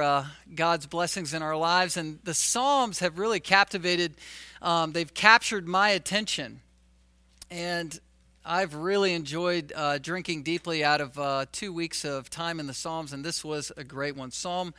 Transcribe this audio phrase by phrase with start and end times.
[0.00, 4.14] Uh, God's blessings in our lives, and the Psalms have really captivated,
[4.62, 6.60] um, they've captured my attention.
[7.50, 7.98] And
[8.44, 12.74] I've really enjoyed uh, drinking deeply out of uh, two weeks of time in the
[12.74, 14.30] Psalms, and this was a great one.
[14.30, 14.74] Psalm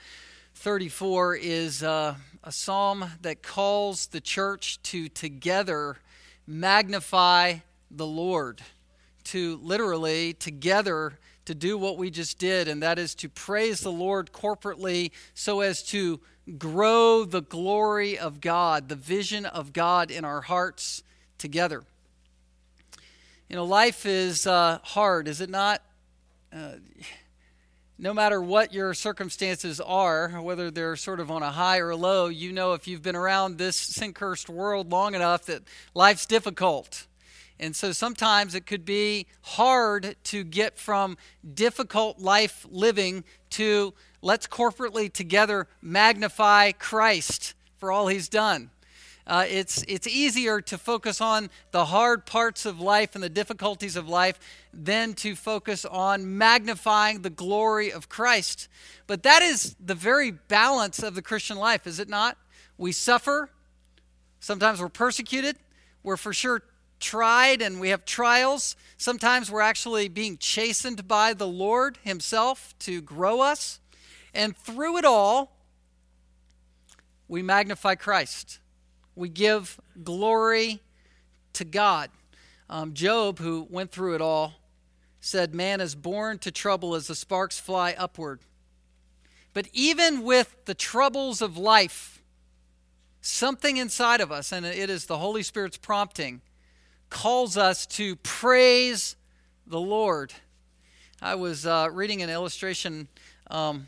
[0.55, 5.97] 34 is uh, a psalm that calls the church to together
[6.47, 7.56] magnify
[7.92, 8.62] the Lord,
[9.26, 13.91] to literally together to do what we just did, and that is to praise the
[13.91, 16.20] Lord corporately so as to
[16.57, 21.03] grow the glory of God, the vision of God in our hearts
[21.38, 21.84] together.
[23.50, 25.81] You know, life is uh, hard, is it not?
[26.52, 26.73] Uh,
[27.98, 31.95] no matter what your circumstances are, whether they're sort of on a high or a
[31.95, 35.62] low, you know if you've been around this sin cursed world long enough that
[35.94, 37.08] life's difficult.
[37.59, 41.18] And so sometimes it could be hard to get from
[41.54, 48.72] difficult life living to let's corporately together magnify Christ for all he's done.
[49.28, 53.95] Uh, it's, it's easier to focus on the hard parts of life and the difficulties
[53.95, 54.39] of life
[54.72, 58.67] than to focus on magnifying the glory of Christ.
[59.08, 62.38] But that is the very balance of the Christian life, is it not?
[62.78, 63.50] We suffer,
[64.39, 65.56] sometimes we're persecuted,
[66.03, 66.61] we're for sure
[67.06, 68.75] tried and we have trials.
[68.98, 73.80] Sometimes we're actually being chastened by the Lord Himself to grow us.
[74.34, 75.56] And through it all,
[77.28, 78.58] we magnify Christ.
[79.16, 80.81] We give glory
[81.53, 82.09] to God.
[82.72, 84.56] Um, Job, who went through it all,
[85.22, 88.39] said, Man is born to trouble as the sparks fly upward.
[89.53, 92.23] But even with the troubles of life,
[93.22, 96.42] something inside of us, and it is the Holy Spirit's prompting,
[97.09, 99.16] calls us to praise
[99.67, 100.34] the Lord.
[101.22, 103.08] I was uh, reading an illustration
[103.50, 103.88] um,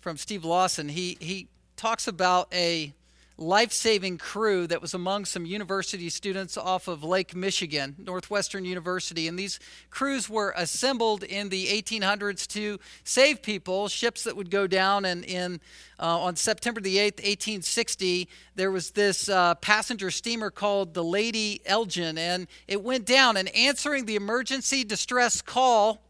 [0.00, 0.88] from Steve Lawson.
[0.88, 2.92] He, he talks about a
[3.38, 9.28] life saving crew that was among some university students off of Lake Michigan, Northwestern University.
[9.28, 9.60] And these
[9.90, 15.04] crews were assembled in the 1800s to save people, ships that would go down.
[15.04, 15.60] And in,
[16.00, 21.60] uh, on September the 8th, 1860, there was this uh, passenger steamer called the Lady
[21.66, 23.36] Elgin, and it went down.
[23.36, 26.02] And answering the emergency distress call,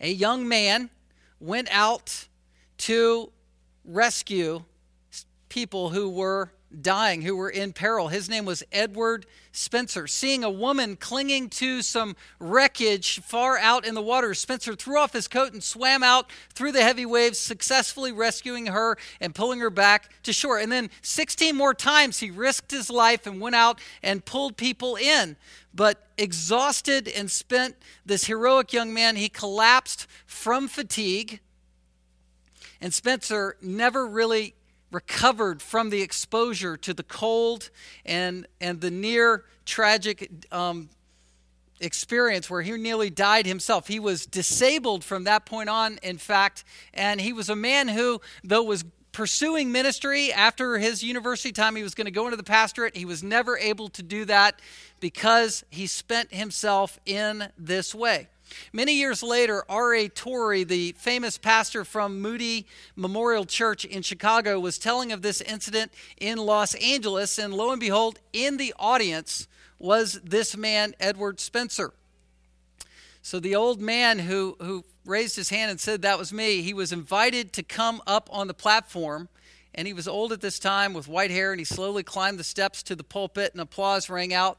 [0.00, 0.90] a young man
[1.40, 2.28] went out
[2.76, 3.32] to
[3.84, 4.64] rescue
[5.54, 6.50] people who were
[6.82, 8.08] dying, who were in peril.
[8.08, 10.08] His name was Edward Spencer.
[10.08, 15.12] Seeing a woman clinging to some wreckage far out in the water, Spencer threw off
[15.12, 19.70] his coat and swam out through the heavy waves, successfully rescuing her and pulling her
[19.70, 20.58] back to shore.
[20.58, 24.96] And then 16 more times he risked his life and went out and pulled people
[24.96, 25.36] in.
[25.72, 31.38] But exhausted and spent, this heroic young man, he collapsed from fatigue.
[32.80, 34.56] And Spencer never really
[34.94, 37.70] recovered from the exposure to the cold
[38.06, 40.88] and, and the near tragic um,
[41.80, 43.88] experience where he nearly died himself.
[43.88, 48.20] He was disabled from that point on, in fact, and he was a man who,
[48.42, 52.42] though was pursuing ministry after his university time, he was going to go into the
[52.42, 52.96] pastorate.
[52.96, 54.60] He was never able to do that
[55.00, 58.28] because he spent himself in this way.
[58.72, 60.08] Many years later, R.A.
[60.08, 62.66] Torrey, the famous pastor from Moody
[62.96, 67.80] Memorial Church in Chicago, was telling of this incident in Los Angeles, and lo and
[67.80, 71.92] behold, in the audience was this man, Edward Spencer.
[73.22, 76.74] So the old man who, who raised his hand and said, That was me, he
[76.74, 79.28] was invited to come up on the platform.
[79.74, 82.44] And he was old at this time with white hair, and he slowly climbed the
[82.44, 84.58] steps to the pulpit, and applause rang out.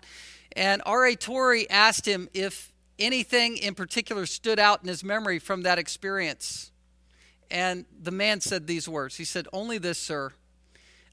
[0.52, 1.16] And R.A.
[1.16, 6.72] Torrey asked him if anything in particular stood out in his memory from that experience.
[7.52, 10.32] And the man said these words He said, Only this, sir.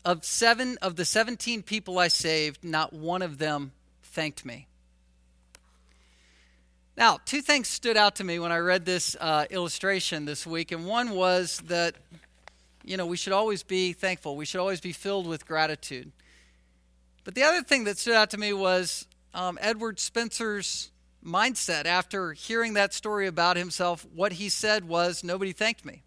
[0.05, 3.73] Of seven of the 17 people I saved, not one of them
[4.03, 4.67] thanked me.
[6.97, 10.73] Now, two things stood out to me when I read this uh, illustration this week,
[10.73, 11.95] and one was that,
[12.85, 14.37] you know, we should always be thankful.
[14.37, 16.11] We should always be filled with gratitude.
[17.25, 20.91] But the other thing that stood out to me was um, Edward Spencer's
[21.25, 24.07] mindset after hearing that story about himself.
[24.15, 26.03] What he said was, Nobody thanked me.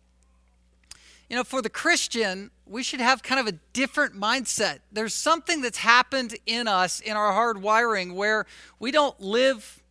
[1.29, 4.79] You know, for the Christian, we should have kind of a different mindset.
[4.91, 8.45] There's something that's happened in us, in our hard wiring, where
[8.79, 9.81] we don't live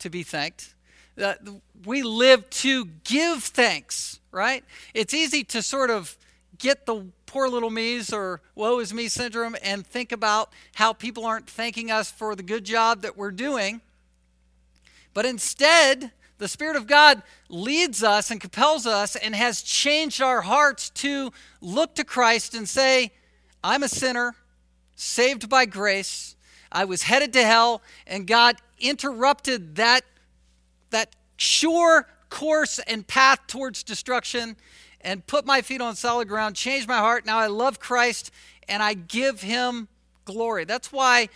[0.00, 0.74] to be thanked.
[1.20, 1.34] Uh,
[1.84, 4.64] we live to give thanks, right?
[4.94, 6.16] It's easy to sort of
[6.58, 11.24] get the poor little me's or woe is me syndrome and think about how people
[11.24, 13.80] aren't thanking us for the good job that we're doing.
[15.14, 20.40] But instead, The Spirit of God leads us and compels us and has changed our
[20.40, 23.12] hearts to look to Christ and say,
[23.62, 24.34] I'm a sinner,
[24.96, 26.36] saved by grace.
[26.72, 30.02] I was headed to hell, and God interrupted that,
[30.90, 34.56] that sure course and path towards destruction
[35.00, 37.26] and put my feet on solid ground, changed my heart.
[37.26, 38.30] Now I love Christ
[38.68, 39.88] and I give him
[40.24, 40.64] glory.
[40.64, 41.28] That's why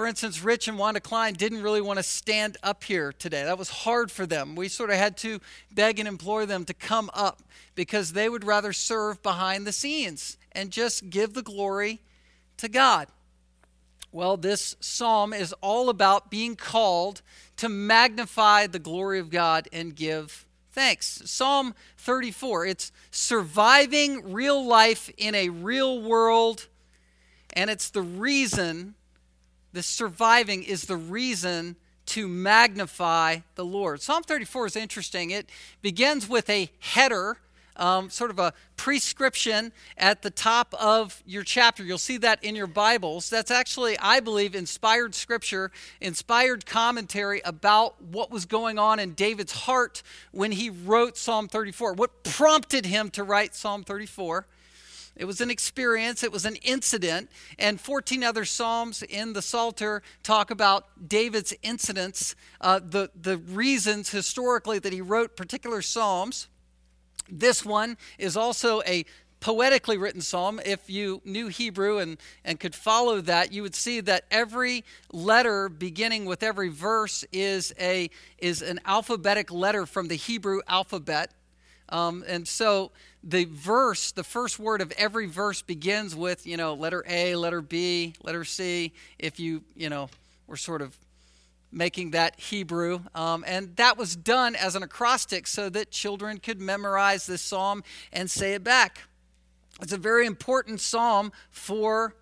[0.00, 3.44] for instance, Rich and Wanda Klein didn't really want to stand up here today.
[3.44, 4.54] That was hard for them.
[4.54, 5.40] We sort of had to
[5.74, 7.42] beg and implore them to come up
[7.74, 12.00] because they would rather serve behind the scenes and just give the glory
[12.56, 13.08] to God.
[14.10, 17.20] Well, this psalm is all about being called
[17.58, 21.20] to magnify the glory of God and give thanks.
[21.26, 26.68] Psalm 34, it's surviving real life in a real world,
[27.52, 28.94] and it's the reason
[29.72, 31.76] the surviving is the reason
[32.06, 34.02] to magnify the Lord.
[34.02, 35.30] Psalm 34 is interesting.
[35.30, 35.48] It
[35.80, 37.38] begins with a header,
[37.76, 41.84] um, sort of a prescription at the top of your chapter.
[41.84, 43.30] You'll see that in your Bibles.
[43.30, 45.70] That's actually, I believe, inspired scripture,
[46.00, 50.02] inspired commentary about what was going on in David's heart
[50.32, 51.92] when he wrote Psalm 34.
[51.92, 54.46] What prompted him to write Psalm 34?
[55.20, 57.28] It was an experience, it was an incident,
[57.58, 64.08] and 14 other Psalms in the Psalter talk about David's incidents, uh, the, the reasons
[64.08, 66.48] historically that he wrote particular Psalms.
[67.28, 69.04] This one is also a
[69.40, 70.58] poetically written psalm.
[70.64, 75.68] If you knew Hebrew and, and could follow that, you would see that every letter
[75.68, 78.08] beginning with every verse is, a,
[78.38, 81.32] is an alphabetic letter from the Hebrew alphabet.
[81.90, 86.74] Um, and so the verse, the first word of every verse begins with, you know,
[86.74, 90.08] letter A, letter B, letter C, if you, you know,
[90.46, 90.96] were sort of
[91.70, 93.00] making that Hebrew.
[93.14, 97.84] Um, and that was done as an acrostic so that children could memorize this psalm
[98.12, 99.02] and say it back.
[99.80, 102.14] It's a very important psalm for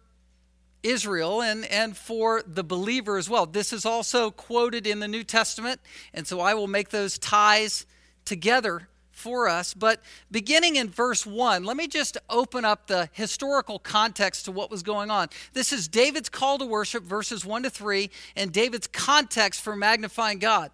[0.83, 3.47] Israel and, and for the believer as well.
[3.47, 5.81] This is also quoted in the New Testament,
[6.15, 7.85] and so I will make those ties
[8.25, 9.75] together for us.
[9.75, 10.00] But
[10.31, 14.82] beginning in verse 1, let me just open up the historical context to what was
[14.82, 15.29] going on.
[15.53, 20.38] This is David's call to worship, verses 1 to 3, and David's context for magnifying
[20.38, 20.70] God.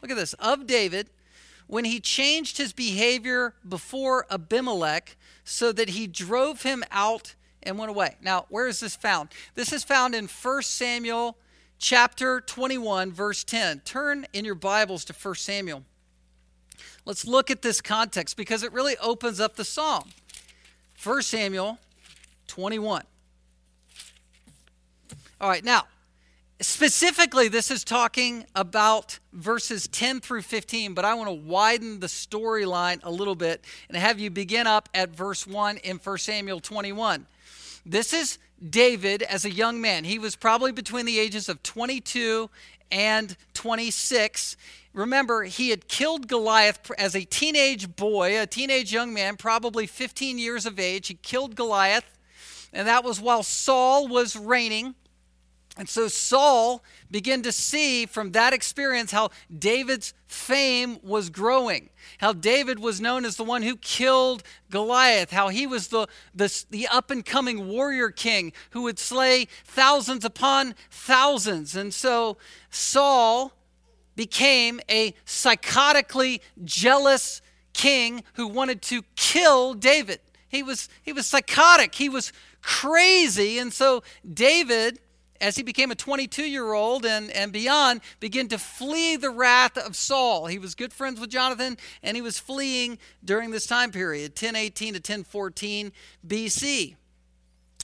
[0.00, 0.32] Look at this.
[0.34, 1.10] Of David,
[1.66, 7.90] when he changed his behavior before Abimelech so that he drove him out and went
[7.90, 8.16] away.
[8.20, 9.30] Now, where is this found?
[9.54, 11.36] This is found in 1 Samuel
[11.78, 13.80] chapter 21 verse 10.
[13.80, 15.84] Turn in your Bibles to 1 Samuel.
[17.04, 20.10] Let's look at this context because it really opens up the psalm.
[21.02, 21.78] 1 Samuel
[22.46, 23.02] 21.
[25.40, 25.84] All right, now,
[26.60, 32.06] specifically, this is talking about verses 10 through 15, but I want to widen the
[32.06, 36.60] storyline a little bit and have you begin up at verse 1 in 1 Samuel
[36.60, 37.26] 21.
[37.84, 38.38] This is
[38.70, 40.04] David as a young man.
[40.04, 42.48] He was probably between the ages of 22
[42.92, 44.56] and 26.
[44.92, 50.38] Remember, he had killed Goliath as a teenage boy, a teenage young man, probably 15
[50.38, 51.08] years of age.
[51.08, 52.18] He killed Goliath,
[52.72, 54.94] and that was while Saul was reigning.
[55.78, 61.88] And so Saul began to see from that experience how David's fame was growing,
[62.18, 66.64] how David was known as the one who killed Goliath, how he was the, the,
[66.68, 71.74] the up and coming warrior king who would slay thousands upon thousands.
[71.74, 72.36] And so
[72.68, 73.54] Saul
[74.16, 77.42] became a psychotically jealous
[77.72, 80.20] king who wanted to kill David.
[80.48, 83.58] He was, he was psychotic, he was crazy.
[83.58, 85.00] And so David,
[85.40, 89.76] as he became a 22 year old and, and beyond, began to flee the wrath
[89.78, 90.46] of Saul.
[90.46, 94.94] He was good friends with Jonathan, and he was fleeing during this time period, 1018
[94.94, 95.92] to 1014
[96.26, 96.96] BC.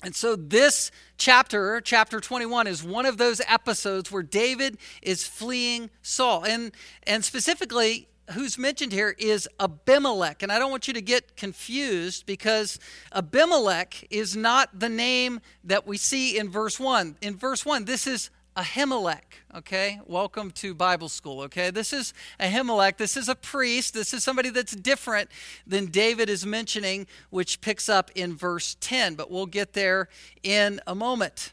[0.03, 5.91] And so, this chapter, chapter 21, is one of those episodes where David is fleeing
[6.03, 6.45] Saul.
[6.45, 6.71] And,
[7.05, 10.43] and specifically, who's mentioned here is Abimelech.
[10.43, 12.79] And I don't want you to get confused because
[13.13, 17.17] Abimelech is not the name that we see in verse 1.
[17.21, 19.23] In verse 1, this is Ahimelech,
[19.55, 20.01] okay?
[20.05, 21.71] Welcome to Bible school, okay?
[21.71, 22.97] This is Ahimelech.
[22.97, 23.95] This is a priest.
[23.95, 25.31] This is somebody that's different
[25.65, 30.09] than David is mentioning, which picks up in verse 10, but we'll get there
[30.43, 31.53] in a moment.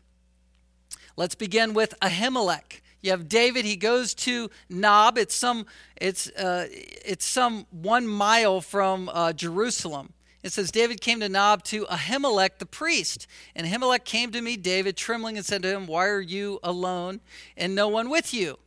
[1.16, 2.82] Let's begin with Ahimelech.
[3.04, 3.66] You have David.
[3.66, 5.20] He goes to Nob.
[5.20, 5.68] It's some.
[6.02, 10.12] It's uh, it's some one mile from uh, Jerusalem.
[10.46, 13.26] It says, David came to Nob to Ahimelech the priest.
[13.56, 17.22] And Ahimelech came to meet David, trembling, and said to him, Why are you alone
[17.58, 18.60] and no one with you?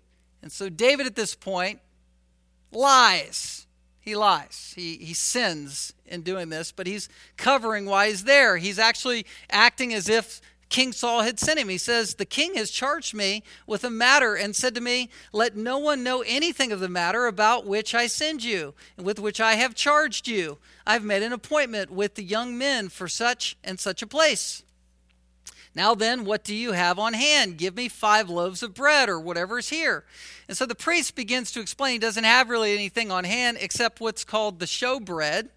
[0.43, 1.79] And so David at this point
[2.73, 3.69] lies.
[4.01, 4.73] He lies.
[4.75, 8.57] He, he sins in doing this, but he's covering why he's there.
[8.57, 11.69] He's actually acting as if King Saul had sent him.
[11.69, 15.57] He says, The king has charged me with a matter and said to me, Let
[15.57, 19.41] no one know anything of the matter about which I send you, and with which
[19.41, 20.59] I have charged you.
[20.89, 24.63] I've made an appointment with the young men for such and such a place.
[25.75, 27.59] Now then, what do you have on hand?
[27.59, 30.05] Give me five loaves of bread or whatever is here.
[30.49, 34.01] And so the priest begins to explain he doesn't have really anything on hand except
[34.01, 35.51] what's called the show bread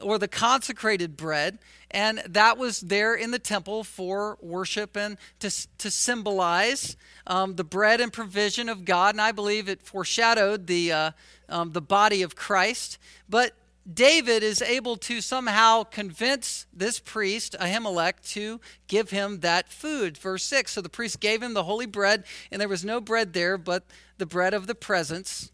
[0.00, 1.60] or the consecrated bread.
[1.92, 6.96] And that was there in the temple for worship and to, to symbolize
[7.28, 9.14] um, the bread and provision of God.
[9.14, 11.10] And I believe it foreshadowed the, uh,
[11.48, 12.98] um, the body of Christ.
[13.28, 13.54] But
[13.90, 20.16] David is able to somehow convince this priest, Ahimelech, to give him that food.
[20.16, 23.32] Verse 6 So the priest gave him the holy bread, and there was no bread
[23.32, 23.84] there but
[24.18, 25.50] the bread of the presence,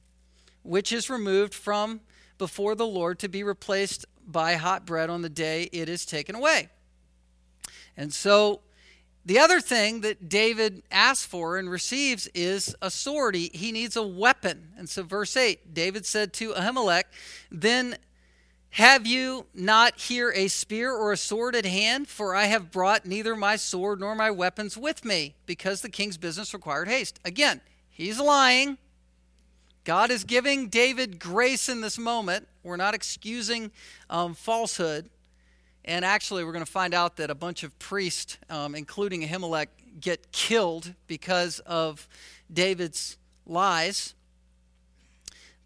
[0.62, 2.00] which is removed from
[2.37, 6.35] before the Lord to be replaced by hot bread on the day it is taken
[6.35, 6.68] away.
[7.97, 8.61] And so
[9.25, 13.35] the other thing that David asks for and receives is a sword.
[13.35, 14.68] He, he needs a weapon.
[14.78, 17.04] And so, verse 8 David said to Ahimelech,
[17.50, 17.97] Then
[18.71, 22.09] have you not here a spear or a sword at hand?
[22.09, 26.17] For I have brought neither my sword nor my weapons with me, because the king's
[26.17, 27.19] business required haste.
[27.25, 27.61] Again,
[27.91, 28.79] he's lying.
[29.85, 32.47] God is giving David grace in this moment.
[32.63, 33.71] We're not excusing
[34.11, 35.09] um, falsehood.
[35.85, 39.69] And actually, we're going to find out that a bunch of priests, um, including Ahimelech,
[39.99, 42.07] get killed because of
[42.53, 44.15] David's lies.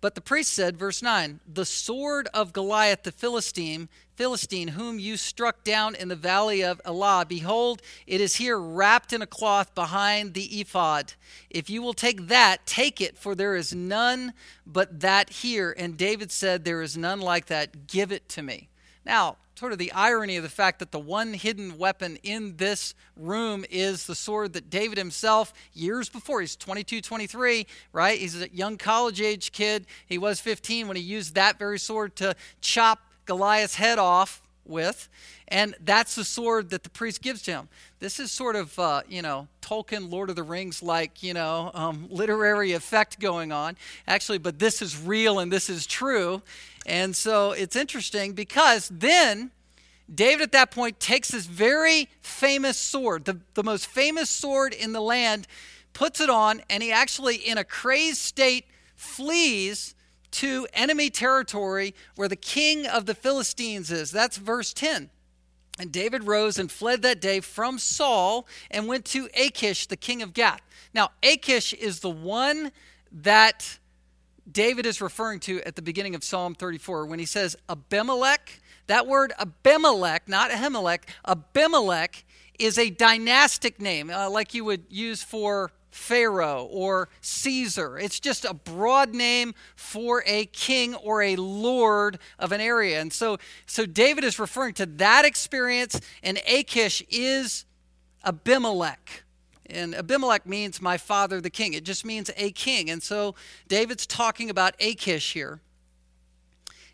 [0.03, 5.17] But the priest said, verse 9, the sword of Goliath the Philistine, Philistine, whom you
[5.17, 9.77] struck down in the valley of Elah, behold, it is here wrapped in a cloth
[9.77, 11.15] behind the ephod.
[11.49, 14.33] If you will take that, take it, for there is none
[14.67, 15.73] but that here.
[15.79, 17.87] And David said, There is none like that.
[17.87, 18.71] Give it to me.
[19.05, 22.95] Now, sort of the irony of the fact that the one hidden weapon in this
[23.17, 28.19] room is the sword that David himself, years before, he's 22, 23, right?
[28.19, 29.87] He's a young college age kid.
[30.07, 35.09] He was 15 when he used that very sword to chop Goliath's head off with.
[35.49, 37.69] And that's the sword that the priest gives to him.
[38.01, 41.71] This is sort of, uh, you know, Tolkien, Lord of the Rings like, you know,
[41.75, 43.77] um, literary effect going on.
[44.07, 46.43] Actually, but this is real and this is true.
[46.87, 49.51] And so it's interesting because then
[50.13, 54.93] David at that point takes this very famous sword, the, the most famous sword in
[54.93, 55.47] the land,
[55.93, 59.95] puts it on, and he actually, in a crazed state, flees
[60.33, 64.11] to enemy territory where the king of the Philistines is.
[64.11, 65.11] That's verse 10.
[65.79, 70.23] And David rose and fled that day from Saul and went to Achish, the king
[70.23, 70.61] of Gath.
[70.95, 72.73] Now, Achish is the one
[73.11, 73.79] that
[74.51, 78.61] David is referring to at the beginning of Psalm 34 when he says, Abimelech.
[78.89, 82.25] That word Abimelech, not Ahimelech, Abimelech
[82.59, 87.99] is a dynastic name, uh, like you would use for Pharaoh or Caesar.
[87.99, 93.01] It's just a broad name for a king or a lord of an area.
[93.01, 97.65] And so, so David is referring to that experience, and Achish is
[98.25, 99.23] Abimelech.
[99.73, 101.73] And Abimelech means my father, the king.
[101.75, 102.91] It just means a king.
[102.91, 103.35] And so
[103.69, 105.61] David's talking about Achish here.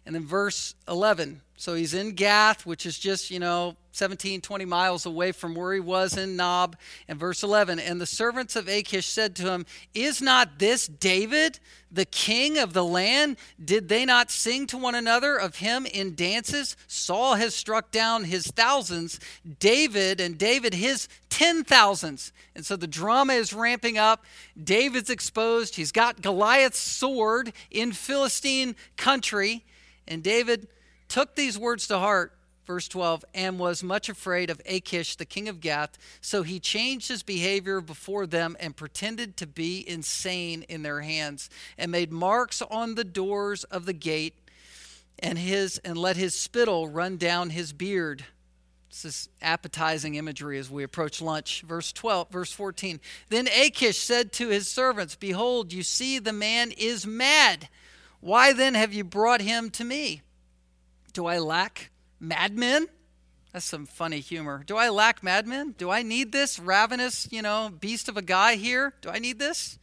[0.07, 1.43] And then verse 11.
[1.57, 5.75] So he's in Gath, which is just, you know, 17, 20 miles away from where
[5.75, 6.77] he was in Nob.
[7.09, 11.59] And verse 11, and the servants of Achish said to him, Is not this David,
[11.91, 13.37] the king of the land?
[13.63, 16.77] Did they not sing to one another of him in dances?
[16.87, 19.19] Saul has struck down his thousands,
[19.59, 22.33] David and David his ten thousands.
[22.55, 24.25] And so the drama is ramping up.
[24.63, 25.77] David's exposed.
[25.77, 29.65] He's got Goliath's sword in Philistine country.
[30.07, 30.69] And David
[31.09, 32.33] took these words to heart,
[32.69, 35.99] verse 12, and was much afraid of Achish, the king of Gath.
[36.21, 41.51] So he changed his behavior before them and pretended to be insane in their hands,
[41.77, 44.35] and made marks on the doors of the gate,
[45.19, 48.25] and his and let his spittle run down his beard.
[48.91, 51.63] This is appetizing imagery as we approach lunch.
[51.63, 53.01] Verse 12, verse 14.
[53.29, 57.69] Then Achish said to his servants, Behold, you see the man is mad.
[58.21, 60.23] Why then have you brought him to me?
[61.13, 62.89] Do I lack madmen?
[63.53, 64.63] That's some funny humor.
[64.67, 65.75] Do I lack madmen?
[65.79, 68.95] Do I need this ravenous, you know, beast of a guy here?
[69.01, 69.79] Do I need this?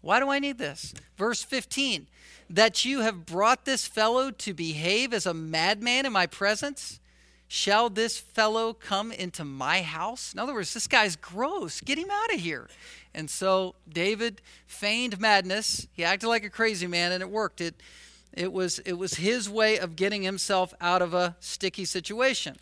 [0.00, 0.94] Why do I need this?
[1.16, 2.06] Verse 15
[2.50, 6.98] that you have brought this fellow to behave as a madman in my presence?
[7.46, 10.32] Shall this fellow come into my house?
[10.32, 11.80] In other words, this guy's gross.
[11.80, 12.68] Get him out of here.
[13.14, 15.86] And so David feigned madness.
[15.92, 17.60] He acted like a crazy man, and it worked.
[17.60, 17.74] It,
[18.32, 22.56] it, was, it was his way of getting himself out of a sticky situation.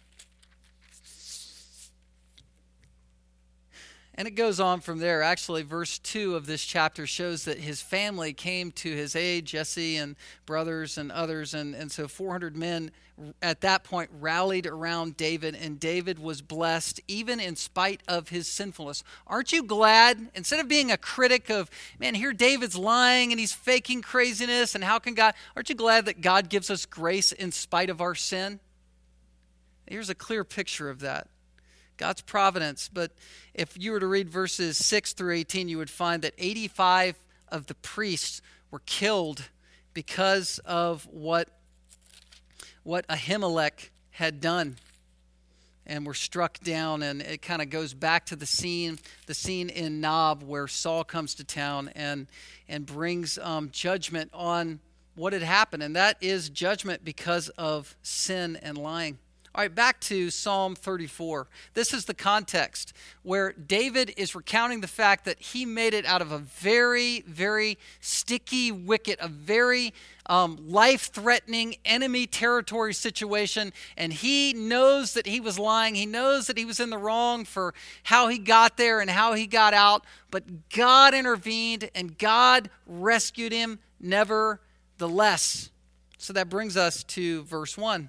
[4.19, 5.23] And it goes on from there.
[5.23, 9.97] Actually, verse 2 of this chapter shows that his family came to his aid, Jesse
[9.97, 11.55] and brothers and others.
[11.55, 12.91] And, and so 400 men
[13.41, 18.49] at that point rallied around David, and David was blessed even in spite of his
[18.49, 19.05] sinfulness.
[19.25, 20.31] Aren't you glad?
[20.35, 21.71] Instead of being a critic of,
[22.01, 26.07] man, here David's lying and he's faking craziness, and how can God, aren't you glad
[26.07, 28.59] that God gives us grace in spite of our sin?
[29.87, 31.29] Here's a clear picture of that.
[31.99, 32.89] God's providence.
[32.91, 33.13] But
[33.53, 37.17] if you were to read verses 6 through 18, you would find that 85
[37.49, 38.41] of the priests
[38.71, 39.49] were killed
[39.93, 41.49] because of what,
[42.85, 44.77] what Ahimelech had done
[45.87, 47.03] and were struck down.
[47.03, 51.03] And it kind of goes back to the scene the scene in nob where saul
[51.03, 52.27] comes to town and
[52.69, 54.81] and brings um, judgment on
[55.15, 55.83] what had happened.
[55.83, 59.19] And that is judgment because of sin and lying
[59.59, 61.49] all right, back to Psalm 34.
[61.75, 62.93] This is the context
[63.25, 67.77] where David is recounting the fact that he made it out of a very, very
[68.01, 69.93] sticky wicket, a very
[70.27, 73.73] um, life threatening enemy territory situation.
[73.97, 75.97] And he knows that he was lying.
[75.97, 77.75] He knows that he was in the wrong for
[78.05, 80.05] how he got there and how he got out.
[80.31, 85.71] But God intervened and God rescued him nevertheless.
[86.17, 88.09] So that brings us to verse 1.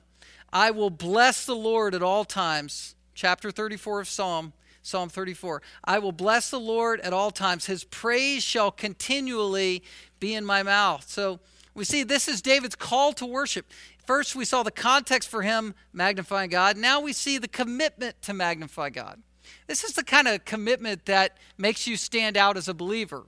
[0.51, 2.95] I will bless the Lord at all times.
[3.13, 5.61] Chapter 34 of Psalm, Psalm 34.
[5.83, 7.65] I will bless the Lord at all times.
[7.65, 9.83] His praise shall continually
[10.19, 11.09] be in my mouth.
[11.09, 11.39] So
[11.73, 13.65] we see this is David's call to worship.
[14.05, 16.77] First, we saw the context for him magnifying God.
[16.77, 19.21] Now we see the commitment to magnify God.
[19.67, 23.25] This is the kind of commitment that makes you stand out as a believer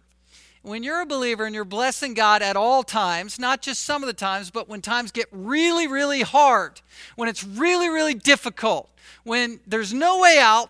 [0.63, 4.07] when you're a believer and you're blessing God at all times, not just some of
[4.07, 6.81] the times, but when times get really, really hard,
[7.15, 8.89] when it's really, really difficult,
[9.23, 10.69] when there's no way out,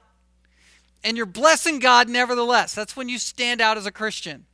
[1.03, 4.45] and you're blessing God nevertheless, that's when you stand out as a Christian.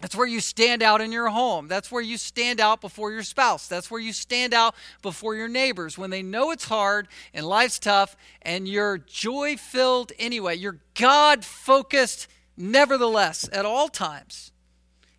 [0.00, 1.68] That's where you stand out in your home.
[1.68, 3.66] That's where you stand out before your spouse.
[3.66, 7.78] That's where you stand out before your neighbors when they know it's hard and life's
[7.78, 10.56] tough and you're joy filled anyway.
[10.56, 14.52] You're God focused nevertheless at all times.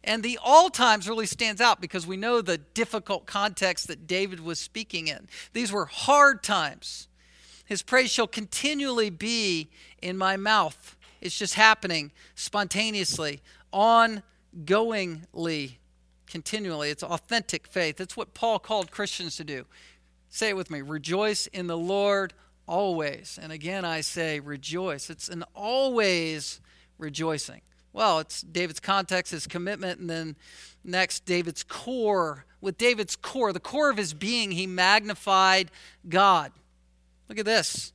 [0.08, 4.40] And the all times really stands out because we know the difficult context that David
[4.40, 5.28] was speaking in.
[5.52, 7.10] These were hard times.
[7.66, 9.68] His praise shall continually be
[10.02, 10.96] in my mouth.
[11.20, 13.42] It's just happening spontaneously,
[13.74, 14.22] ongoingly,
[16.26, 16.90] continually.
[16.90, 18.00] It's authentic faith.
[18.00, 19.66] It's what Paul called Christians to do.
[20.30, 22.34] Say it with me rejoice in the Lord
[22.66, 23.38] always.
[23.42, 25.10] And again, I say rejoice.
[25.10, 26.62] It's an always
[26.98, 27.60] rejoicing.
[27.94, 30.36] Well, it's David's context, his commitment, and then
[30.84, 32.46] next, David's core.
[32.62, 35.72] With David's core, the core of his being, he magnified
[36.08, 36.52] God.
[37.30, 37.94] Look at this.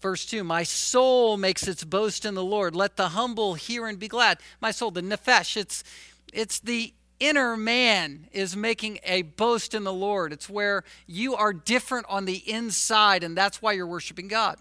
[0.00, 2.76] Verse 2 My soul makes its boast in the Lord.
[2.76, 4.38] Let the humble hear and be glad.
[4.60, 5.82] My soul, the nephesh, it's,
[6.32, 10.32] it's the inner man is making a boast in the Lord.
[10.32, 14.58] It's where you are different on the inside, and that's why you're worshiping God.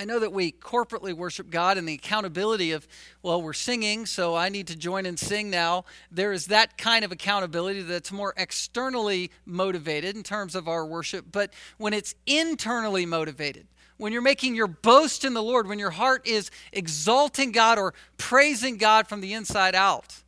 [0.00, 2.86] I know that we corporately worship God and the accountability of,
[3.20, 5.86] well, we're singing, so I need to join and sing now.
[6.12, 11.26] There is that kind of accountability that's more externally motivated in terms of our worship.
[11.32, 15.90] But when it's internally motivated, when you're making your boast in the Lord, when your
[15.90, 20.22] heart is exalting God or praising God from the inside out,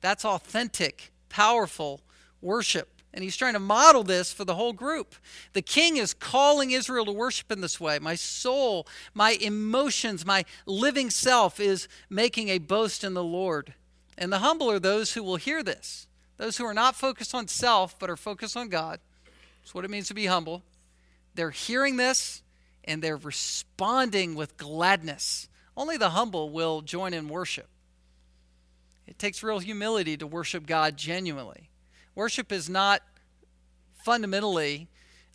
[0.00, 2.00] that's authentic, powerful
[2.40, 2.95] worship.
[3.16, 5.14] And he's trying to model this for the whole group.
[5.54, 7.98] The king is calling Israel to worship in this way.
[7.98, 13.72] My soul, my emotions, my living self is making a boast in the Lord.
[14.18, 16.06] And the humble are those who will hear this.
[16.36, 19.00] Those who are not focused on self, but are focused on God.
[19.62, 20.62] That's what it means to be humble.
[21.34, 22.42] They're hearing this
[22.84, 25.48] and they're responding with gladness.
[25.74, 27.68] Only the humble will join in worship.
[29.06, 31.70] It takes real humility to worship God genuinely.
[32.16, 33.02] Worship is not
[34.02, 34.88] fundamentally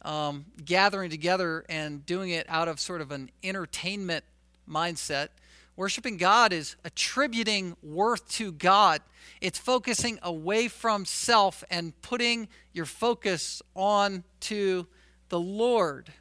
[0.04, 4.26] um, gathering together and doing it out of sort of an entertainment
[4.68, 5.28] mindset.
[5.76, 9.02] Worshiping God is attributing worth to God.
[9.42, 14.88] It's focusing away from self and putting your focus on to
[15.30, 16.12] the Lord.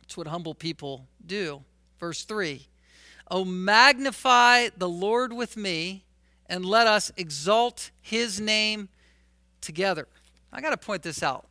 [0.00, 1.62] That's what humble people do.
[1.98, 2.66] Verse 3
[3.30, 6.06] Oh, magnify the Lord with me,
[6.46, 8.88] and let us exalt his name
[9.60, 10.08] together.
[10.52, 11.46] I got to point this out.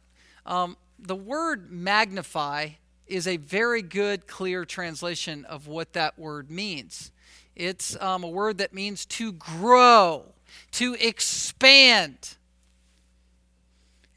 [0.45, 2.69] Um, the word magnify
[3.07, 7.11] is a very good, clear translation of what that word means.
[7.55, 10.25] It's um, a word that means to grow,
[10.73, 12.35] to expand.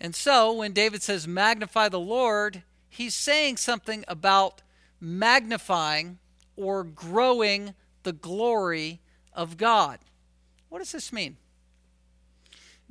[0.00, 4.62] And so when David says magnify the Lord, he's saying something about
[5.00, 6.18] magnifying
[6.56, 9.00] or growing the glory
[9.32, 9.98] of God.
[10.68, 11.36] What does this mean?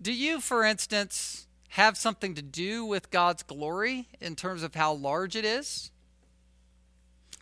[0.01, 4.93] Do you, for instance, have something to do with God's glory in terms of how
[4.93, 5.91] large it is?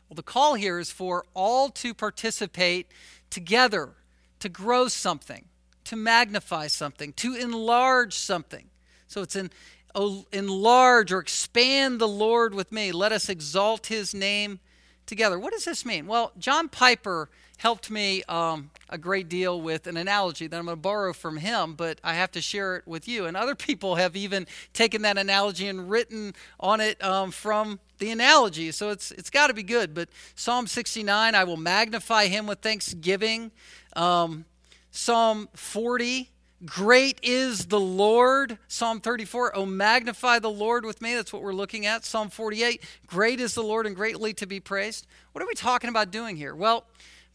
[0.10, 2.88] Well, the call here is for all to participate
[3.30, 3.92] together
[4.40, 5.46] to grow something,
[5.86, 8.66] to magnify something, to enlarge something.
[9.08, 9.52] So it's in
[9.96, 12.92] oh, enlarge or expand the Lord with me.
[12.92, 14.60] Let us exalt his name
[15.06, 15.40] together.
[15.40, 16.08] What does this mean?
[16.08, 20.78] Well, John Piper helped me um, a great deal with an analogy that I'm going
[20.78, 23.26] to borrow from him, but I have to share it with you.
[23.26, 28.12] And other people have even taken that analogy and written on it um, from the
[28.12, 28.72] analogy.
[28.72, 29.94] So it's it's got to be good.
[29.94, 33.52] But Psalm 69, I will magnify him with thanksgiving.
[33.94, 34.46] Um,
[34.92, 36.30] Psalm 40,
[36.66, 38.58] Great is the Lord.
[38.68, 41.16] Psalm 34, oh, magnify the Lord with me.
[41.16, 42.04] That's what we're looking at.
[42.04, 45.08] Psalm 48, great is the Lord and greatly to be praised.
[45.32, 46.54] What are we talking about doing here?
[46.54, 46.86] Well,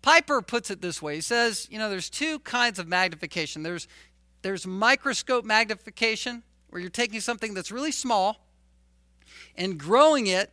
[0.05, 1.15] Piper puts it this way.
[1.15, 3.63] He says, you know, there's two kinds of magnification.
[3.63, 3.89] There's
[4.43, 8.47] there's microscope magnification, where you're taking something that's really small
[9.57, 10.53] and growing it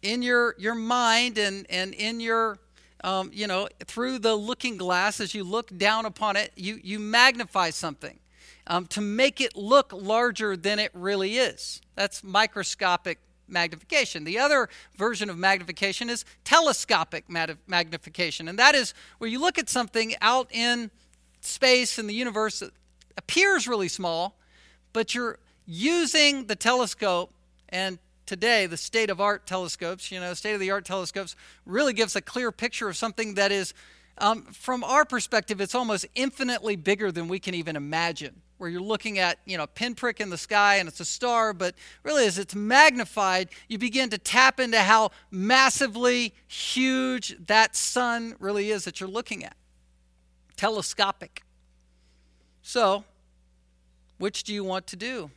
[0.00, 2.58] in your your mind and and in your
[3.04, 6.98] um, you know through the looking glass as you look down upon it you you
[6.98, 8.18] magnify something
[8.66, 14.24] um, to make it look larger than it really is that's microscopic magnification.
[14.24, 19.68] The other version of magnification is telescopic magnification, and that is where you look at
[19.68, 20.90] something out in
[21.40, 22.72] space in the universe that
[23.16, 24.36] appears really small,
[24.92, 27.30] but you're using the telescope
[27.68, 31.92] and today the state of art telescopes you know state of the art telescopes really
[31.92, 33.74] gives a clear picture of something that is
[34.20, 38.80] um, from our perspective it's almost infinitely bigger than we can even imagine where you're
[38.80, 42.26] looking at, you know, a pinprick in the sky and it's a star, but really
[42.26, 48.84] as it's magnified, you begin to tap into how massively huge that sun really is
[48.84, 49.56] that you're looking at.
[50.56, 51.42] Telescopic.
[52.62, 53.04] So,
[54.18, 55.30] which do you want to do?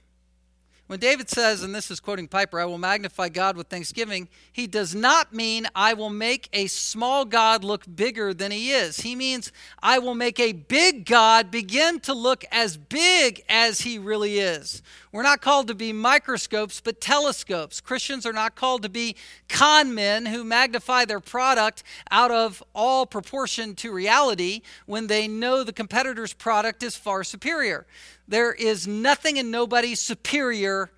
[0.92, 4.68] When David says, and this is quoting Piper, I will magnify God with thanksgiving, he
[4.68, 9.00] does not mean I will make a small God look bigger than he is.
[9.00, 14.00] He means I will make a big God begin to look as big as he
[14.00, 14.82] really is.
[15.14, 17.80] We're not called to be microscopes, but telescopes.
[17.80, 19.16] Christians are not called to be
[19.48, 25.64] con men who magnify their product out of all proportion to reality when they know
[25.64, 27.86] the competitor's product is far superior.
[28.28, 30.90] There is nothing and nobody superior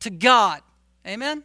[0.00, 0.60] to God.
[1.06, 1.44] Amen?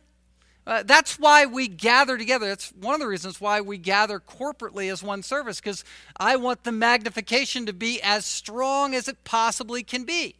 [0.65, 2.47] Uh, that's why we gather together.
[2.47, 5.85] That's one of the reasons why we gather corporately as one service, because
[6.17, 10.35] I want the magnification to be as strong as it possibly can be.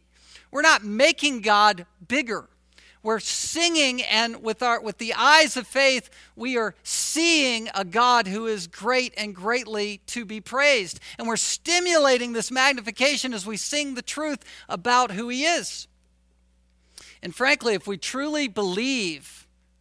[0.50, 2.48] We're not making God bigger
[3.02, 8.26] we're singing and with our with the eyes of faith we are seeing a god
[8.26, 13.56] who is great and greatly to be praised and we're stimulating this magnification as we
[13.56, 15.86] sing the truth about who he is
[17.22, 19.38] and frankly if we truly believe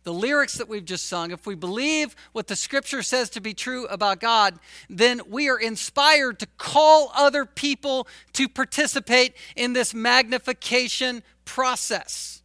[0.07, 3.53] the lyrics that we've just sung, if we believe what the scripture says to be
[3.53, 4.57] true about God,
[4.89, 12.36] then we are inspired to call other people to participate in this magnification process.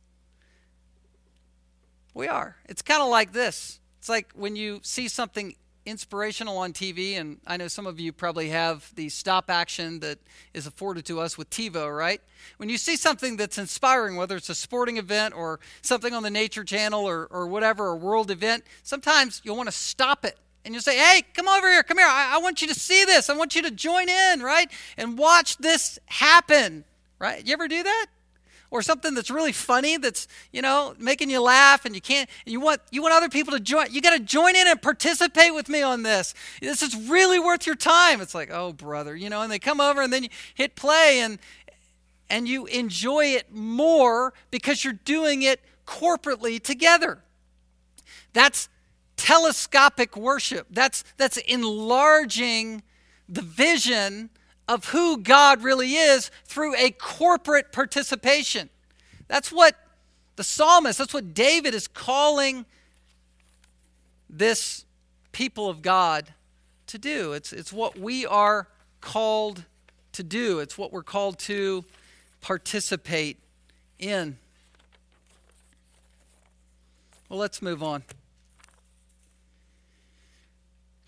[2.14, 2.56] We are.
[2.66, 3.80] It's kind of like this.
[3.98, 8.12] It's like when you see something inspirational on TV, and I know some of you
[8.12, 10.18] probably have the stop action that
[10.54, 12.20] is afforded to us with TiVo, right?
[12.56, 16.30] When you see something that's inspiring, whether it's a sporting event or something on the
[16.30, 20.74] Nature Channel or, or whatever, a world event, sometimes you'll want to stop it and
[20.74, 22.06] you'll say, hey, come over here, come here.
[22.06, 23.28] I, I want you to see this.
[23.28, 24.70] I want you to join in, right?
[24.96, 26.84] And watch this happen,
[27.18, 27.44] right?
[27.44, 28.06] You ever do that?
[28.72, 32.58] Or something that's really funny that's you know making you laugh and you can't you
[32.58, 35.68] want you want other people to join you got to join in and participate with
[35.68, 36.34] me on this.
[36.60, 38.20] This is really worth your time.
[38.20, 41.20] It's like oh brother you know and they come over and then you hit play
[41.20, 41.38] and
[42.30, 47.22] and you enjoy it more because you're doing it corporately together.
[48.32, 48.70] That's
[49.16, 50.66] telescopic worship.
[50.70, 52.82] That's that's enlarging
[53.28, 54.30] the vision
[54.68, 58.70] of who God really is through a corporate participation.
[59.28, 59.76] That's what
[60.36, 62.64] the psalmist, that's what David is calling
[64.30, 64.84] this
[65.32, 66.32] people of God
[66.86, 67.32] to do.
[67.32, 68.68] It's, it's what we are
[69.00, 69.64] called
[70.12, 71.84] to do, it's what we're called to
[72.40, 73.38] participate
[73.98, 74.36] in.
[77.28, 78.04] Well, let's move on.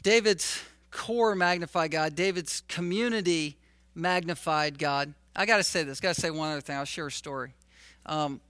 [0.02, 0.62] David's
[0.94, 3.58] core magnified God, David's community
[3.94, 5.12] magnified God.
[5.36, 6.76] I got to say this, got to say one other thing.
[6.76, 7.52] I'll share a story.
[8.06, 8.40] Um,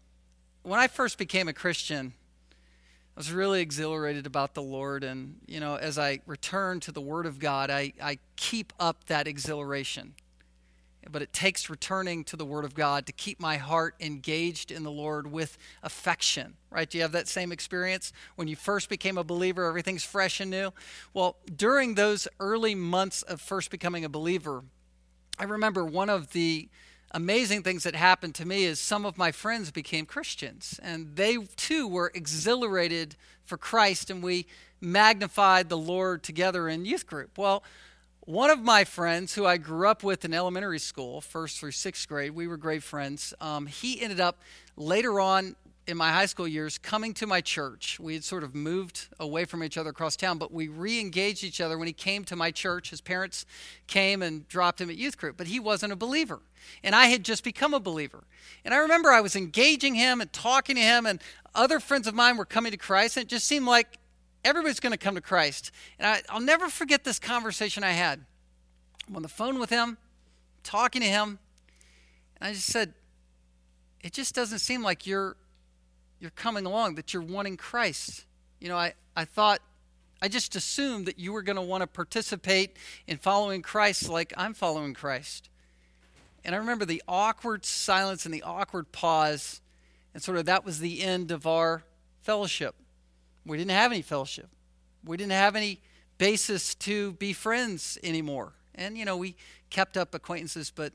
[0.63, 2.13] when I first became a Christian,
[3.17, 5.05] I was really exhilarated about the Lord.
[5.05, 9.07] And, you know, as I return to the Word of God, I, I keep up
[9.07, 10.15] that exhilaration
[11.11, 14.83] but it takes returning to the Word of God to keep my heart engaged in
[14.83, 16.89] the Lord with affection, right?
[16.89, 18.13] Do you have that same experience?
[18.37, 20.73] When you first became a believer, everything's fresh and new?
[21.13, 24.65] Well, during those early months of first becoming a believer,
[25.39, 26.69] I remember one of the
[27.11, 31.39] amazing things that happened to me is some of my friends became Christians, and they
[31.57, 34.47] too were exhilarated for Christ, and we
[34.81, 37.39] magnified the Lord together in youth group.
[37.39, 37.63] Well,
[38.27, 42.09] one of my friends who I grew up with in elementary school, first through sixth
[42.09, 43.35] grade, we were great friends.
[43.41, 44.39] Um, he ended up
[44.77, 45.57] later on
[45.87, 48.01] in my high school years coming to my church.
[48.01, 51.45] We had sort of moved away from each other across town, but we re engaged
[51.45, 52.89] each other when he came to my church.
[52.89, 53.45] His parents
[53.87, 56.41] came and dropped him at youth group, but he wasn't a believer.
[56.83, 58.25] And I had just become a believer.
[58.65, 61.21] And I remember I was engaging him and talking to him, and
[61.55, 63.99] other friends of mine were coming to Christ, and it just seemed like
[64.45, 65.71] everybody's going to come to Christ.
[65.99, 68.25] And I, I'll never forget this conversation I had.
[69.09, 69.99] I'm on the phone with him,
[70.63, 71.39] talking to him,
[72.37, 72.95] and I just said,
[74.03, 75.37] It just doesn't seem like you're
[76.21, 78.25] you're coming along, that you're wanting Christ.
[78.59, 79.61] You know, I, I thought
[80.23, 82.77] I just assumed that you were going to want to participate
[83.07, 85.51] in following Christ like I'm following Christ.
[86.45, 89.61] And I remember the awkward silence and the awkward pause,
[90.15, 91.83] and sort of that was the end of our
[92.23, 92.75] fellowship.
[93.47, 94.49] We didn't have any fellowship.
[95.05, 95.81] We didn't have any
[96.19, 98.55] basis to be friends anymore.
[98.75, 99.37] And you know, we
[99.71, 100.93] kept up acquaintances, but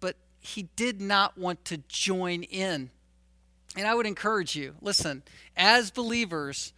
[0.00, 2.90] but he did not want to join in.
[3.76, 5.22] And I would encourage you, listen,
[5.56, 6.72] as believers,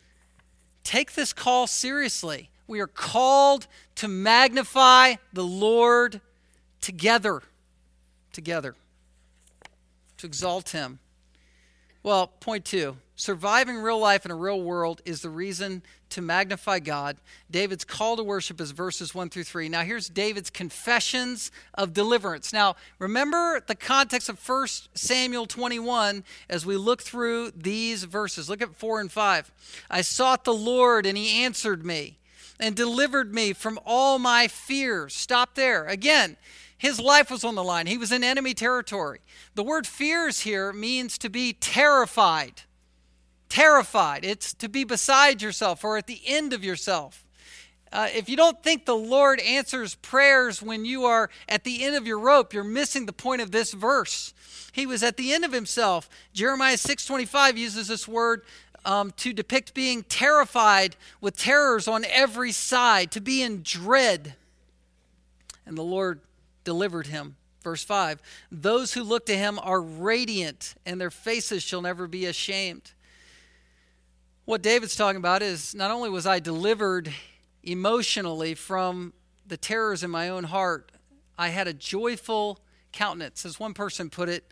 [0.82, 2.50] take this call seriously.
[2.66, 6.20] We are called to magnify the Lord
[6.80, 7.42] together.
[8.32, 8.74] Together.
[10.18, 10.98] To exalt him.
[12.02, 16.78] Well, point two surviving real life in a real world is the reason to magnify
[16.78, 17.16] God.
[17.50, 19.68] David's call to worship is verses 1 through 3.
[19.68, 22.52] Now, here's David's confessions of deliverance.
[22.52, 28.48] Now, remember the context of 1 Samuel 21 as we look through these verses.
[28.48, 29.52] Look at 4 and 5.
[29.90, 32.18] I sought the Lord, and he answered me
[32.60, 35.14] and delivered me from all my fears.
[35.14, 35.86] Stop there.
[35.86, 36.36] Again,
[36.78, 37.86] his life was on the line.
[37.86, 39.20] He was in enemy territory.
[39.54, 42.62] The word fears here means to be terrified.
[43.56, 44.22] Terrified.
[44.22, 47.24] It's to be beside yourself or at the end of yourself.
[47.90, 51.96] Uh, if you don't think the Lord answers prayers when you are at the end
[51.96, 54.34] of your rope, you're missing the point of this verse.
[54.72, 56.10] He was at the end of himself.
[56.34, 58.42] Jeremiah 6:25 uses this word
[58.84, 64.34] um, to depict being terrified with terrors on every side, to be in dread.
[65.64, 66.20] And the Lord
[66.62, 67.36] delivered him.
[67.62, 68.20] Verse 5
[68.52, 72.92] Those who look to him are radiant, and their faces shall never be ashamed.
[74.46, 77.12] What David's talking about is not only was I delivered
[77.64, 79.12] emotionally from
[79.44, 80.92] the terrors in my own heart,
[81.36, 82.60] I had a joyful
[82.92, 83.44] countenance.
[83.44, 84.44] As one person put it,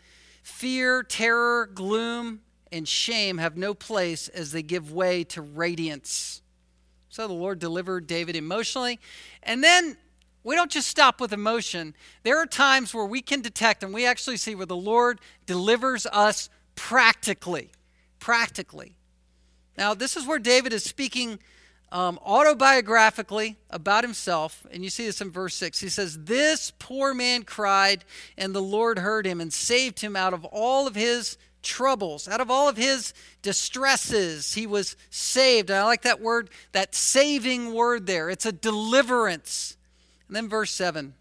[0.43, 2.41] fear, terror, gloom,
[2.73, 6.41] and shame have no place as they give way to radiance.
[7.07, 8.99] So the Lord delivered David emotionally.
[9.43, 9.95] And then
[10.43, 11.95] we don't just stop with emotion.
[12.23, 16.05] There are times where we can detect and we actually see where the Lord delivers
[16.07, 17.71] us practically.
[18.19, 18.94] Practically.
[19.77, 21.39] Now, this is where David is speaking
[21.91, 24.65] um, autobiographically about himself.
[24.71, 25.79] And you see this in verse 6.
[25.79, 28.03] He says, This poor man cried,
[28.37, 32.41] and the Lord heard him and saved him out of all of his troubles, out
[32.41, 34.53] of all of his distresses.
[34.53, 35.69] He was saved.
[35.69, 38.29] And I like that word, that saving word there.
[38.29, 39.77] It's a deliverance.
[40.27, 41.13] And then verse 7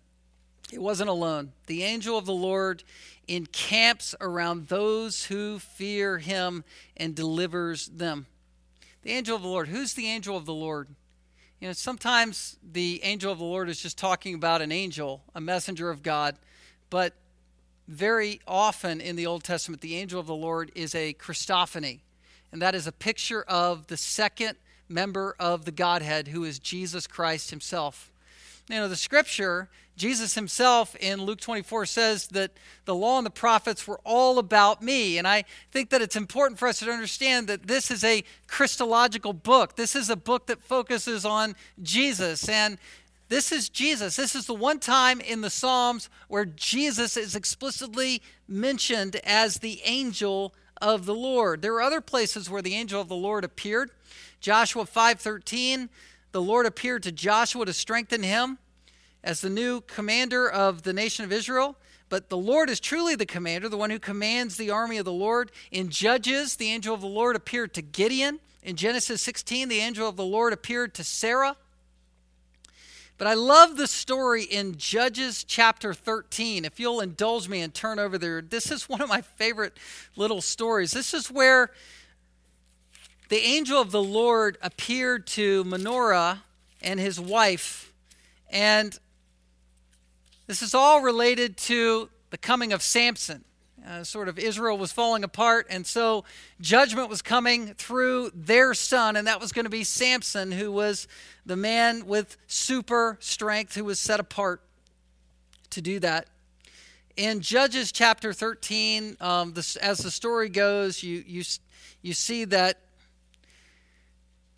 [0.73, 1.53] it wasn't alone.
[1.67, 2.83] The angel of the Lord
[3.29, 6.65] encamps around those who fear him
[6.97, 8.27] and delivers them.
[9.05, 9.69] The angel of the Lord.
[9.69, 10.89] Who's the angel of the Lord?
[11.61, 15.41] You know, sometimes the angel of the Lord is just talking about an angel, a
[15.41, 16.37] messenger of God,
[16.91, 17.15] but
[17.87, 22.01] very often in the Old Testament, the angel of the Lord is a Christophany,
[22.51, 24.57] and that is a picture of the second
[24.89, 28.11] member of the Godhead, who is Jesus Christ himself
[28.69, 32.51] you know, the scripture, Jesus himself in Luke 24 says that
[32.85, 35.19] the law and the prophets were all about me.
[35.19, 39.33] And I think that it's important for us to understand that this is a Christological
[39.33, 39.77] book.
[39.77, 42.49] This is a book that focuses on Jesus.
[42.49, 42.79] And
[43.29, 44.17] this is Jesus.
[44.17, 49.81] This is the one time in the Psalms where Jesus is explicitly mentioned as the
[49.85, 51.63] angel of the Lord.
[51.63, 53.91] There are other places where the angel of the Lord appeared.
[54.41, 55.89] Joshua 5:13,
[56.33, 58.59] the Lord appeared to Joshua to strengthen him
[59.25, 61.77] as the new commander of the nation of Israel.
[62.09, 65.13] But the Lord is truly the commander, the one who commands the army of the
[65.13, 65.51] Lord.
[65.73, 68.39] In Judges, the angel of the Lord appeared to Gideon.
[68.63, 71.57] In Genesis 16, the angel of the Lord appeared to Sarah.
[73.17, 76.65] But I love the story in Judges chapter 13.
[76.65, 79.79] If you'll indulge me and turn over there, this is one of my favorite
[80.17, 80.93] little stories.
[80.93, 81.71] This is where
[83.29, 86.43] the angel of the Lord appeared to Manoah
[86.83, 87.93] and his wife.
[88.51, 88.99] And
[90.47, 93.45] this is all related to the coming of Samson.
[93.87, 96.25] Uh, sort of Israel was falling apart, and so
[96.61, 101.07] judgment was coming through their son, and that was going to be Samson, who was
[101.45, 104.63] the man with super strength who was set apart
[105.71, 106.29] to do that.
[107.17, 111.45] In Judges chapter 13, um, this, as the story goes, you, you,
[112.01, 112.79] you see that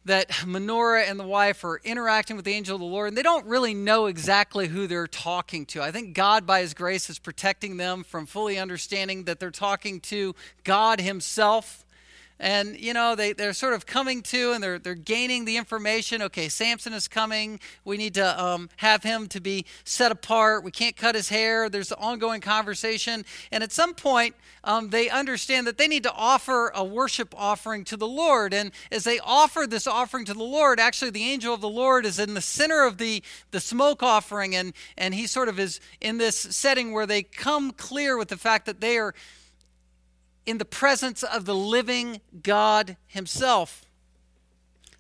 [0.07, 3.23] that Manoah and the wife are interacting with the angel of the Lord, and they
[3.23, 5.83] don't really know exactly who they're talking to.
[5.83, 10.01] I think God, by His grace, is protecting them from fully understanding that they're talking
[10.01, 11.86] to God Himself
[12.39, 16.23] and you know they, they're sort of coming to and they're, they're gaining the information.
[16.23, 17.61] Okay samson is coming.
[17.85, 20.65] We need to um, have him to be set apart.
[20.65, 21.69] We can't cut his hair.
[21.69, 23.25] There's the ongoing conversation.
[23.51, 27.85] And at some point um, they understand that they need to offer a worship offering
[27.85, 28.53] to the lord.
[28.53, 32.05] And as they offer this offering to the lord actually the angel of the lord
[32.05, 34.55] is in the center of the, the smoke offering.
[34.55, 38.37] And, and he sort of is in this setting where they come clear with the
[38.37, 39.15] fact that they are
[40.47, 43.85] in the presence of the living God Himself.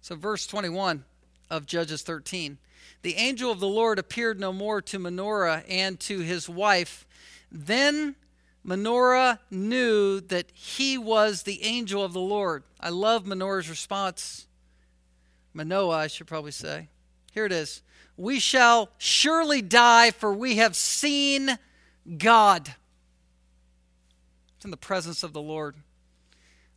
[0.00, 1.04] So, verse 21
[1.48, 2.58] of Judges 13
[3.02, 7.06] The angel of the Lord appeared no more to Manoah and to his wife.
[7.50, 8.16] Then
[8.62, 12.64] Manoah knew that he was the angel of the Lord.
[12.80, 14.46] I love Manoah's response.
[15.54, 16.88] Manoah, I should probably say.
[17.32, 17.82] Here it is
[18.16, 21.58] We shall surely die, for we have seen
[22.18, 22.74] God
[24.66, 25.76] in the presence of the Lord.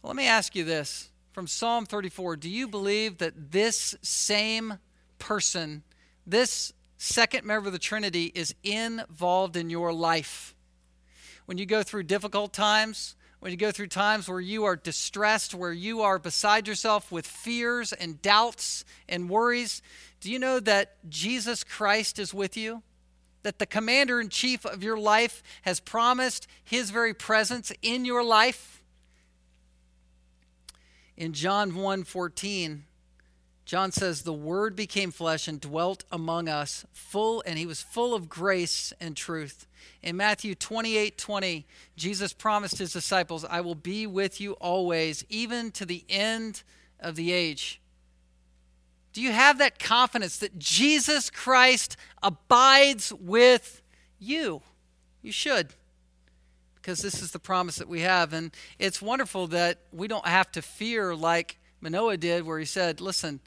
[0.01, 4.77] Well, let me ask you this from Psalm 34 Do you believe that this same
[5.17, 5.81] person,
[6.25, 10.55] this second member of the Trinity, is involved in your life?
[11.47, 15.55] When you go through difficult times, when you go through times where you are distressed,
[15.55, 19.81] where you are beside yourself with fears and doubts and worries,
[20.21, 22.83] do you know that Jesus Christ is with you?
[23.43, 28.23] That the commander in chief of your life has promised his very presence in your
[28.23, 28.83] life.
[31.15, 32.85] In John 1:14,
[33.65, 38.15] John says the word became flesh and dwelt among us, full and he was full
[38.15, 39.67] of grace and truth.
[40.01, 45.71] In Matthew 28 20, Jesus promised his disciples, I will be with you always, even
[45.73, 46.63] to the end
[46.99, 47.79] of the age.
[49.13, 53.81] Do you have that confidence that Jesus Christ abides with
[54.19, 54.61] you?
[55.21, 55.69] You should,
[56.75, 58.33] because this is the promise that we have.
[58.33, 63.01] And it's wonderful that we don't have to fear like Manoah did, where he said,
[63.01, 63.39] Listen,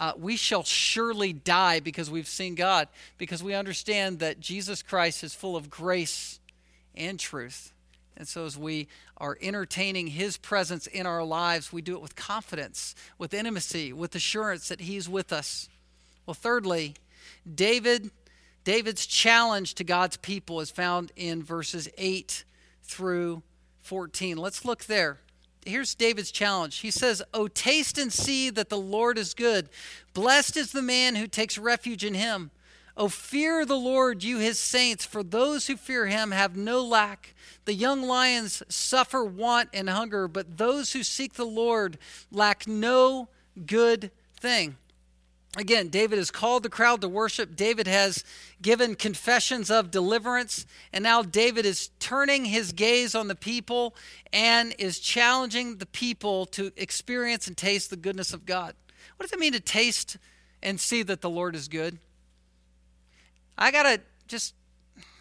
[0.00, 5.22] uh, we shall surely die because we've seen God, because we understand that Jesus Christ
[5.22, 6.40] is full of grace
[6.94, 7.72] and truth.
[8.20, 12.16] And so, as we are entertaining His presence in our lives, we do it with
[12.16, 15.70] confidence, with intimacy, with assurance that He's with us.
[16.26, 16.96] Well, thirdly,
[17.54, 18.10] David,
[18.62, 22.44] David's challenge to God's people is found in verses 8
[22.82, 23.42] through
[23.78, 24.36] 14.
[24.36, 25.20] Let's look there.
[25.64, 26.80] Here's David's challenge.
[26.80, 29.70] He says, Oh, taste and see that the Lord is good.
[30.12, 32.50] Blessed is the man who takes refuge in him.
[33.00, 37.34] Oh, fear the Lord, you his saints, for those who fear him have no lack.
[37.64, 41.96] The young lions suffer want and hunger, but those who seek the Lord
[42.30, 43.28] lack no
[43.64, 44.76] good thing.
[45.56, 47.56] Again, David has called the crowd to worship.
[47.56, 48.22] David has
[48.60, 50.66] given confessions of deliverance.
[50.92, 53.94] And now David is turning his gaze on the people
[54.30, 58.74] and is challenging the people to experience and taste the goodness of God.
[59.16, 60.18] What does it mean to taste
[60.62, 61.98] and see that the Lord is good?
[63.60, 64.54] I got to just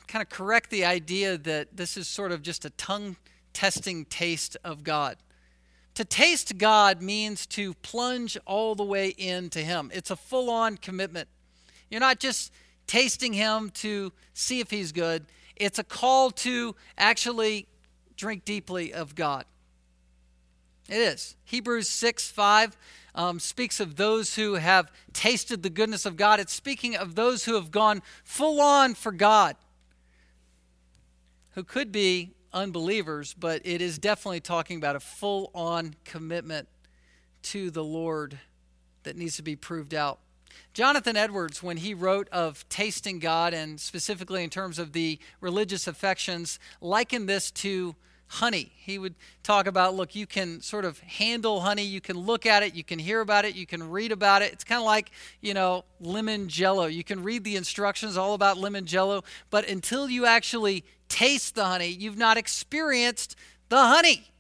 [0.07, 3.17] kind of correct the idea that this is sort of just a tongue
[3.51, 5.17] testing taste of God.
[5.95, 10.77] To taste God means to plunge all the way into Him, it's a full on
[10.77, 11.27] commitment.
[11.89, 12.53] You're not just
[12.87, 15.25] tasting Him to see if He's good,
[15.57, 17.67] it's a call to actually
[18.15, 19.43] drink deeply of God.
[20.87, 21.35] It is.
[21.43, 22.77] Hebrews 6 5
[23.19, 26.39] um, speaks of those who have tasted the goodness of God.
[26.39, 29.57] It's speaking of those who have gone full on for God
[31.51, 36.69] who could be unbelievers, but it is definitely talking about a full on commitment
[37.41, 38.39] to the Lord
[39.03, 40.19] that needs to be proved out.
[40.73, 45.87] Jonathan Edwards, when he wrote of tasting God, and specifically in terms of the religious
[45.87, 47.97] affections, likened this to
[48.29, 48.71] honey.
[48.77, 52.63] He would talk about look, you can sort of handle honey, you can look at
[52.63, 54.53] it, you can hear about it, you can read about it.
[54.53, 55.11] It's kind of like,
[55.41, 56.85] you know, lemon jello.
[56.85, 61.65] You can read the instructions all about lemon jello, but until you actually taste the
[61.65, 63.35] honey, you've not experienced
[63.69, 64.31] the honey.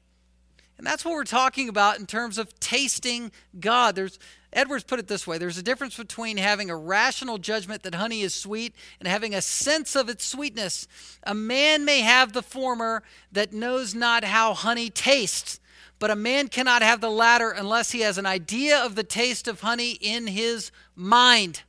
[0.77, 3.95] And that's what we're talking about in terms of tasting God.
[3.95, 4.19] There's
[4.51, 8.21] Edwards put it this way there's a difference between having a rational judgment that honey
[8.21, 10.87] is sweet and having a sense of its sweetness.
[11.23, 15.59] A man may have the former that knows not how honey tastes,
[15.99, 19.47] but a man cannot have the latter unless he has an idea of the taste
[19.47, 21.61] of honey in his mind.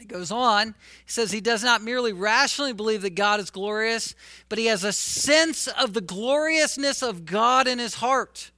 [0.00, 0.74] It goes on.
[1.04, 4.14] He says he does not merely rationally believe that God is glorious,
[4.48, 8.50] but he has a sense of the gloriousness of God in his heart.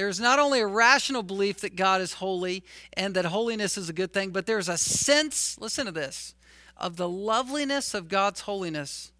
[0.00, 3.92] There's not only a rational belief that God is holy and that holiness is a
[3.92, 6.34] good thing, but there's a sense, listen to this,
[6.74, 9.12] of the loveliness of God's holiness.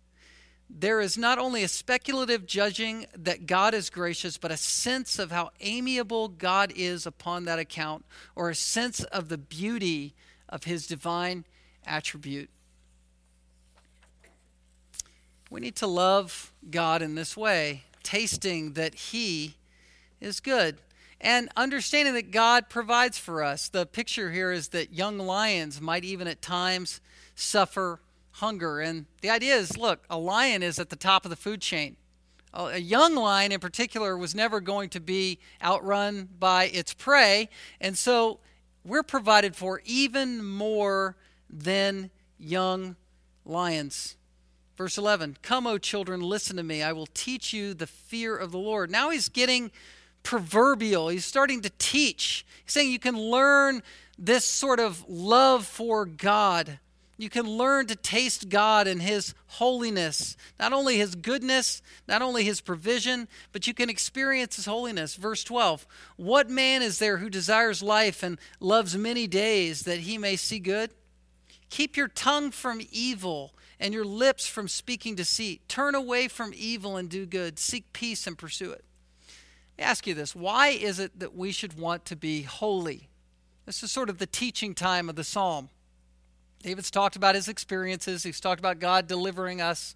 [0.70, 5.30] There is not only a speculative judging that God is gracious, but a sense of
[5.30, 10.14] how amiable God is upon that account, or a sense of the beauty
[10.48, 11.44] of his divine
[11.84, 12.48] attribute.
[15.50, 19.56] We need to love God in this way, tasting that he
[20.20, 20.78] is good.
[21.20, 23.68] And understanding that God provides for us.
[23.68, 27.00] The picture here is that young lions might even at times
[27.34, 28.00] suffer
[28.32, 28.80] hunger.
[28.80, 31.96] And the idea is look, a lion is at the top of the food chain.
[32.52, 37.48] A young lion, in particular, was never going to be outrun by its prey.
[37.80, 38.40] And so
[38.84, 41.16] we're provided for even more
[41.48, 42.96] than young
[43.44, 44.16] lions.
[44.76, 46.82] Verse 11 Come, O children, listen to me.
[46.82, 48.90] I will teach you the fear of the Lord.
[48.90, 49.70] Now he's getting
[50.22, 51.08] proverbial.
[51.08, 52.44] He's starting to teach.
[52.64, 53.82] He's saying you can learn
[54.18, 56.78] this sort of love for God.
[57.16, 62.44] You can learn to taste God and His holiness, not only His goodness, not only
[62.44, 65.16] His provision, but you can experience His holiness.
[65.16, 70.16] Verse 12 What man is there who desires life and loves many days that he
[70.16, 70.92] may see good?
[71.68, 75.68] Keep your tongue from evil and your lips from speaking deceit.
[75.68, 77.58] Turn away from evil and do good.
[77.58, 78.84] Seek peace and pursue it
[79.80, 83.08] ask you this why is it that we should want to be holy?
[83.66, 85.68] This is sort of the teaching time of the psalm.
[86.62, 89.94] David's talked about his experiences, he's talked about God delivering us,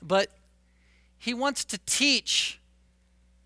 [0.00, 0.30] but
[1.18, 2.60] he wants to teach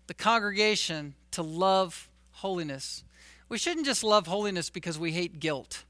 [0.07, 3.03] the congregation to love holiness.
[3.49, 5.83] We shouldn't just love holiness because we hate guilt.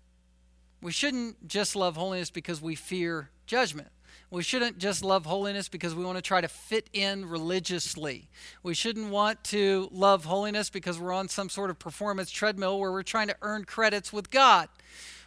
[0.82, 3.90] We shouldn't just love holiness because we fear judgment.
[4.32, 8.30] We shouldn't just love holiness because we want to try to fit in religiously.
[8.64, 12.94] We shouldn't want to love holiness because we're on some sort of performance treadmill where
[12.94, 14.70] we're trying to earn credits with God.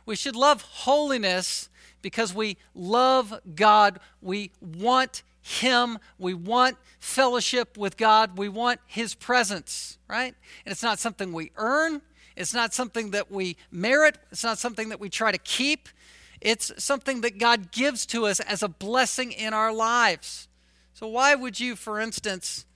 [0.06, 1.68] We should love holiness
[2.00, 4.00] because we love God.
[4.22, 5.98] We want Him.
[6.18, 8.38] We want fellowship with God.
[8.38, 10.34] We want His presence, right?
[10.64, 12.00] And it's not something we earn.
[12.36, 14.16] It's not something that we merit.
[14.32, 15.90] It's not something that we try to keep.
[16.44, 20.46] It's something that God gives to us as a blessing in our lives.
[20.92, 22.66] So, why would you, for instance,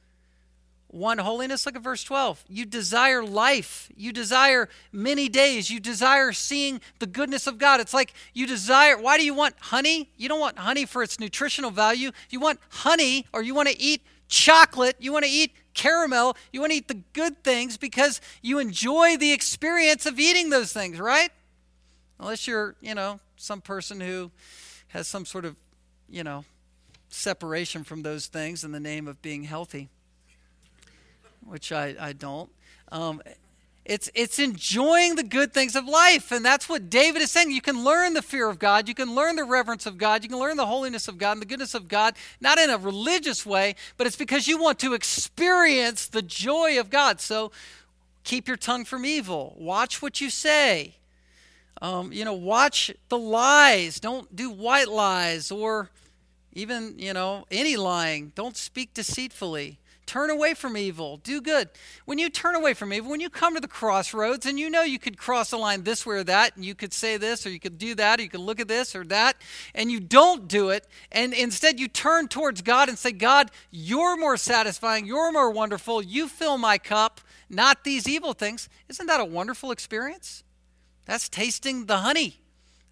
[0.90, 1.66] want holiness?
[1.66, 2.46] Look at verse 12.
[2.48, 3.90] You desire life.
[3.94, 5.70] You desire many days.
[5.70, 7.78] You desire seeing the goodness of God.
[7.80, 10.08] It's like you desire, why do you want honey?
[10.16, 12.10] You don't want honey for its nutritional value.
[12.30, 14.96] You want honey, or you want to eat chocolate.
[14.98, 16.38] You want to eat caramel.
[16.52, 20.72] You want to eat the good things because you enjoy the experience of eating those
[20.72, 21.30] things, right?
[22.18, 24.30] Unless you're, you know, some person who
[24.88, 25.56] has some sort of,
[26.08, 26.44] you know,
[27.08, 29.88] separation from those things in the name of being healthy,
[31.46, 32.50] which I, I don't.
[32.90, 33.22] Um,
[33.88, 36.30] it's, it's enjoying the good things of life.
[36.30, 37.50] And that's what David is saying.
[37.50, 38.86] You can learn the fear of God.
[38.86, 40.22] You can learn the reverence of God.
[40.22, 42.76] You can learn the holiness of God and the goodness of God, not in a
[42.76, 47.20] religious way, but it's because you want to experience the joy of God.
[47.20, 47.50] So
[48.24, 49.56] keep your tongue from evil.
[49.58, 50.97] Watch what you say.
[51.80, 54.00] Um, you know, watch the lies.
[54.00, 55.90] Don't do white lies or
[56.52, 58.32] even, you know, any lying.
[58.34, 59.78] Don't speak deceitfully.
[60.08, 61.18] Turn away from evil.
[61.18, 61.68] Do good.
[62.06, 64.80] When you turn away from evil, when you come to the crossroads and you know
[64.80, 67.50] you could cross a line this way or that, and you could say this or
[67.50, 69.36] you could do that, or you could look at this or that,
[69.74, 74.16] and you don't do it, and instead you turn towards God and say, God, you're
[74.16, 77.20] more satisfying, you're more wonderful, you fill my cup,
[77.50, 78.70] not these evil things.
[78.88, 80.42] Isn't that a wonderful experience?
[81.08, 82.36] That's tasting the honey.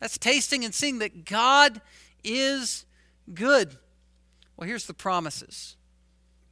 [0.01, 1.83] That's tasting and seeing that God
[2.25, 2.87] is
[3.33, 3.77] good.
[4.57, 5.77] Well, here's the promises.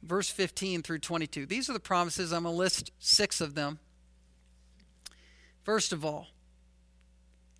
[0.03, 1.47] verse 15 through 22.
[1.47, 2.31] These are the promises.
[2.31, 3.79] I'm going to list six of them.
[5.63, 6.27] First of all,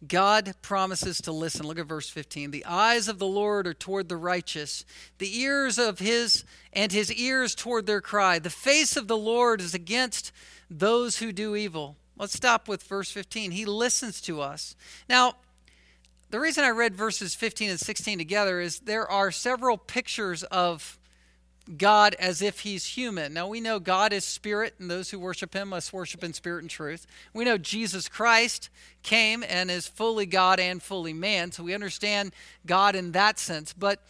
[0.07, 1.65] God promises to listen.
[1.65, 2.51] Look at verse 15.
[2.51, 4.85] The eyes of the Lord are toward the righteous,
[5.17, 8.37] the ears of his and his ears toward their cry.
[8.37, 10.31] The face of the Lord is against
[10.69, 11.97] those who do evil.
[12.17, 13.51] Let's stop with verse 15.
[13.51, 14.75] He listens to us.
[15.09, 15.35] Now,
[16.31, 20.97] the reason I read verses 15 and 16 together is there are several pictures of
[21.77, 23.33] God as if he's human.
[23.33, 26.61] Now we know God is spirit, and those who worship him must worship in spirit
[26.61, 27.07] and truth.
[27.33, 28.69] We know Jesus Christ
[29.01, 32.33] came and is fully God and fully man, so we understand
[32.65, 33.73] God in that sense.
[33.73, 34.03] But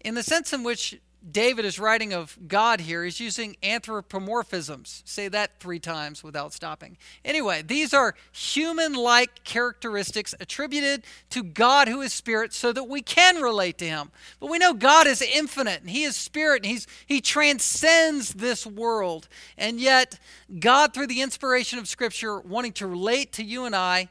[0.00, 3.04] in the sense in which David is writing of God here.
[3.04, 5.02] He's using anthropomorphisms.
[5.04, 6.96] Say that three times without stopping.
[7.24, 13.02] Anyway, these are human like characteristics attributed to God who is spirit so that we
[13.02, 14.10] can relate to him.
[14.40, 18.66] But we know God is infinite and he is spirit and he's, he transcends this
[18.66, 19.28] world.
[19.58, 20.18] And yet,
[20.58, 24.08] God, through the inspiration of Scripture, wanting to relate to you and I,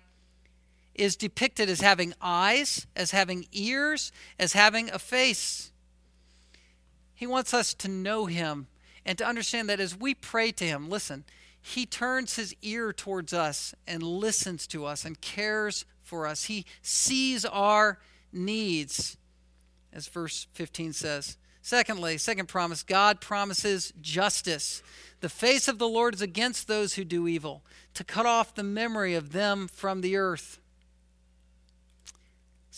[0.93, 5.68] is depicted as having eyes, as having ears, as having a face.
[7.19, 8.67] He wants us to know Him
[9.05, 11.25] and to understand that as we pray to Him, listen,
[11.61, 16.45] He turns His ear towards us and listens to us and cares for us.
[16.45, 17.99] He sees our
[18.31, 19.17] needs,
[19.91, 21.35] as verse 15 says.
[21.61, 24.81] Secondly, second promise, God promises justice.
[25.19, 27.65] The face of the Lord is against those who do evil,
[27.95, 30.61] to cut off the memory of them from the earth.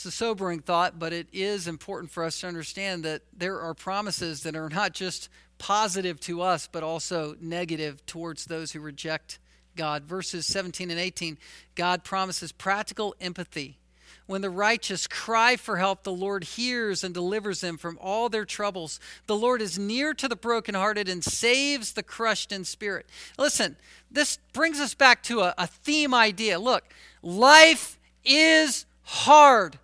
[0.02, 3.76] It's a sobering thought, but it is important for us to understand that there are
[3.76, 5.30] promises that are not just
[5.60, 9.38] positive to us, but also negative towards those who reject
[9.76, 10.06] God.
[10.06, 11.38] Verses 17 and 18
[11.76, 13.78] God promises practical empathy.
[14.26, 18.44] When the righteous cry for help, the Lord hears and delivers them from all their
[18.44, 19.00] troubles.
[19.28, 23.06] The Lord is near to the brokenhearted and saves the crushed in spirit.
[23.38, 23.76] Listen,
[24.10, 26.58] this brings us back to a, a theme idea.
[26.58, 26.86] Look,
[27.22, 29.78] life is hard.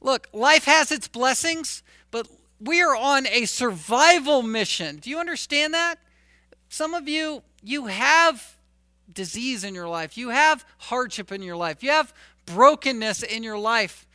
[0.00, 2.26] Look, life has its blessings, but
[2.60, 4.96] we are on a survival mission.
[4.96, 5.98] Do you understand that?
[6.68, 8.56] Some of you, you have
[9.12, 12.14] disease in your life, you have hardship in your life, you have
[12.46, 14.06] brokenness in your life.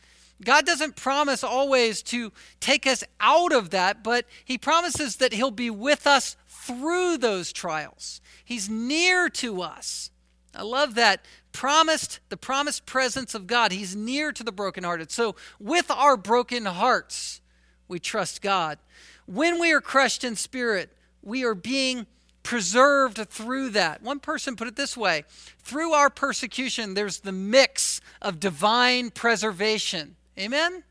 [0.44, 5.50] God doesn't promise always to take us out of that, but He promises that He'll
[5.50, 8.20] be with us through those trials.
[8.44, 10.10] He's near to us.
[10.54, 11.24] I love that
[11.56, 13.72] promised, the promised presence of God.
[13.72, 15.10] He's near to the brokenhearted.
[15.10, 17.40] So, with our broken hearts,
[17.88, 18.78] we trust God.
[19.24, 20.90] When we are crushed in spirit,
[21.22, 22.06] we are being
[22.42, 24.02] preserved through that.
[24.02, 25.24] One person put it this way
[25.58, 30.14] through our persecution, there's the mix of divine preservation.
[30.38, 30.84] Amen?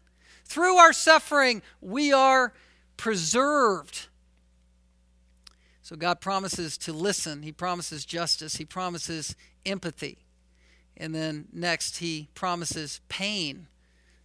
[0.45, 2.53] Through our suffering, we are
[2.97, 4.07] preserved.
[5.83, 10.24] So God promises to listen, He promises justice, He promises empathy.
[10.97, 13.67] And then next, he promises pain.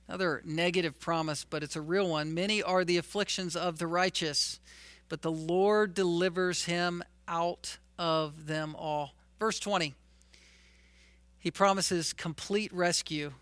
[0.09, 2.35] Another negative promise, but it's a real one.
[2.35, 4.61] Many are the afflictions of the righteous,
[5.09, 9.15] but the Lord delivers him out of them all.
[9.39, 9.95] Verse 20,
[11.39, 13.33] he promises complete rescue.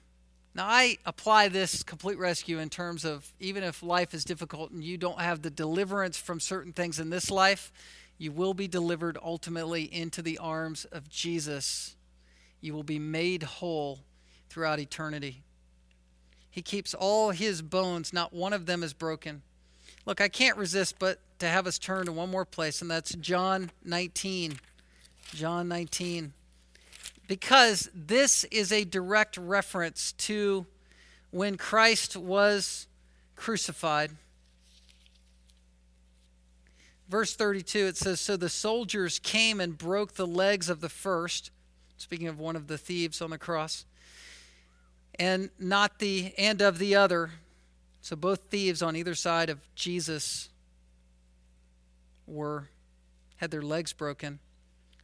[0.54, 4.82] Now, I apply this complete rescue in terms of even if life is difficult and
[4.82, 7.72] you don't have the deliverance from certain things in this life,
[8.18, 11.96] you will be delivered ultimately into the arms of Jesus
[12.60, 14.00] you will be made whole
[14.48, 15.42] throughout eternity.
[16.50, 19.42] He keeps all his bones, not one of them is broken.
[20.06, 23.14] Look, I can't resist but to have us turn to one more place, and that's
[23.14, 24.58] John 19.
[25.34, 26.32] John 19.
[27.26, 30.66] Because this is a direct reference to
[31.30, 32.86] when Christ was
[33.36, 34.12] crucified.
[37.08, 41.50] Verse 32, it says So the soldiers came and broke the legs of the first
[41.98, 43.84] speaking of one of the thieves on the cross,
[45.18, 47.30] and not the and of the other.
[48.00, 50.48] So both thieves on either side of Jesus
[52.26, 52.68] were
[53.36, 54.38] had their legs broken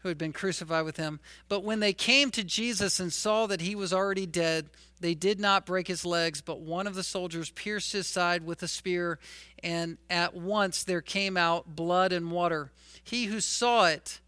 [0.04, 1.18] who had been crucified with him.
[1.48, 4.68] But when they came to Jesus and saw that he was already dead,
[5.00, 8.62] they did not break his legs, but one of the soldiers pierced his side with
[8.62, 9.18] a spear,
[9.62, 12.70] and at once there came out blood and water.
[13.02, 14.20] He who saw it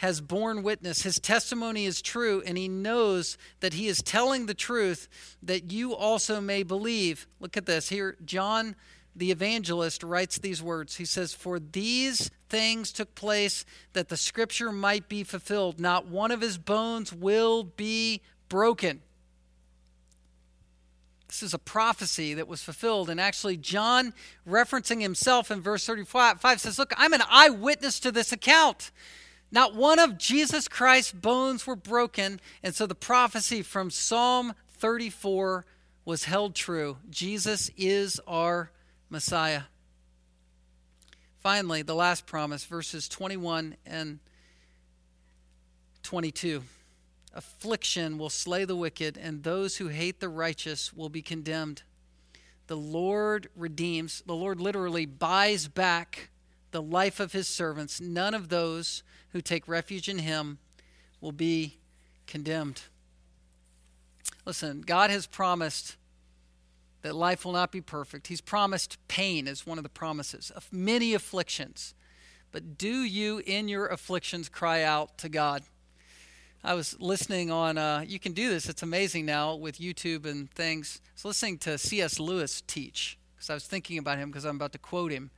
[0.00, 1.02] has borne witness.
[1.02, 5.08] His testimony is true, and he knows that he is telling the truth
[5.42, 7.26] that you also may believe.
[7.38, 7.90] Look at this.
[7.90, 8.76] Here, John
[9.14, 10.96] the evangelist writes these words.
[10.96, 15.78] He says, For these things took place that the scripture might be fulfilled.
[15.78, 19.02] Not one of his bones will be broken.
[21.28, 23.10] This is a prophecy that was fulfilled.
[23.10, 24.14] And actually, John,
[24.48, 28.90] referencing himself in verse 35, says, Look, I'm an eyewitness to this account.
[29.52, 32.40] Not one of Jesus Christ's bones were broken.
[32.62, 35.66] And so the prophecy from Psalm 34
[36.04, 36.98] was held true.
[37.10, 38.70] Jesus is our
[39.08, 39.62] Messiah.
[41.38, 44.18] Finally, the last promise, verses 21 and
[46.02, 46.62] 22.
[47.32, 51.82] Affliction will slay the wicked, and those who hate the righteous will be condemned.
[52.66, 56.30] The Lord redeems, the Lord literally buys back
[56.70, 58.00] the life of his servants.
[58.00, 59.02] None of those
[59.32, 60.58] who take refuge in him
[61.20, 61.78] will be
[62.26, 62.82] condemned.
[64.44, 65.96] Listen, God has promised
[67.02, 68.26] that life will not be perfect.
[68.26, 71.94] He's promised pain as one of the promises of many afflictions.
[72.52, 75.62] But do you, in your afflictions, cry out to God?
[76.62, 80.50] I was listening on, uh, you can do this, it's amazing now with YouTube and
[80.50, 81.00] things.
[81.06, 82.20] I was listening to C.S.
[82.20, 85.30] Lewis teach because I was thinking about him because I'm about to quote him.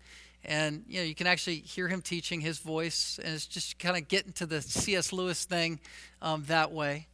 [0.45, 3.97] And, you know, you can actually hear him teaching his voice, and it's just kind
[3.97, 5.12] of getting to the C.S.
[5.12, 5.78] Lewis thing
[6.20, 7.07] um, that way.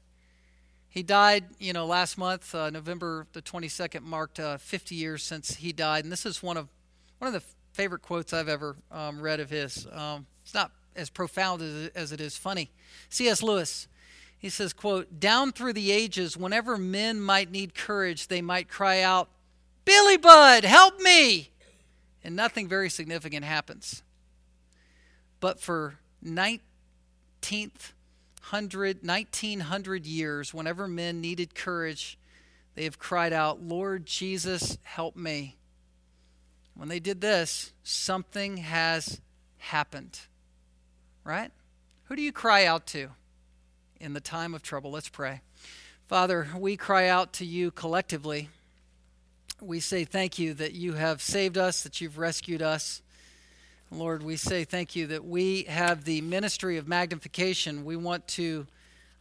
[0.89, 5.57] He died, you know, last month, uh, November the 22nd, marked uh, 50 years since
[5.57, 6.05] he died.
[6.05, 6.69] And this is one of
[7.19, 9.87] one of the favorite quotes I've ever um, read of his.
[9.93, 12.71] Um, it's not as profound as, as it is funny.
[13.11, 13.43] C.S.
[13.43, 13.89] Lewis
[14.39, 19.03] he says, quote, Down through the ages, whenever men might need courage, they might cry
[19.03, 19.29] out,
[19.85, 21.51] Billy Bud, help me!
[22.29, 24.03] And nothing very significant happens.
[25.41, 26.61] But for 19th,
[27.41, 32.19] 100, 1900 years, whenever men needed courage,
[32.75, 35.57] they have cried out, Lord Jesus, help me.
[36.75, 39.23] When they did this, something has
[39.57, 40.21] happened.
[41.25, 41.51] Right?
[42.05, 43.13] Who do you cry out to?
[44.01, 44.91] in the time of trouble.
[44.91, 45.41] Let's pray.
[46.07, 48.51] Father, we cry out to you collectively.
[49.61, 53.03] We say thank you that you have saved us, that you've rescued us.
[53.91, 57.85] Lord, we say thank you that we have the ministry of magnification.
[57.85, 58.69] We want to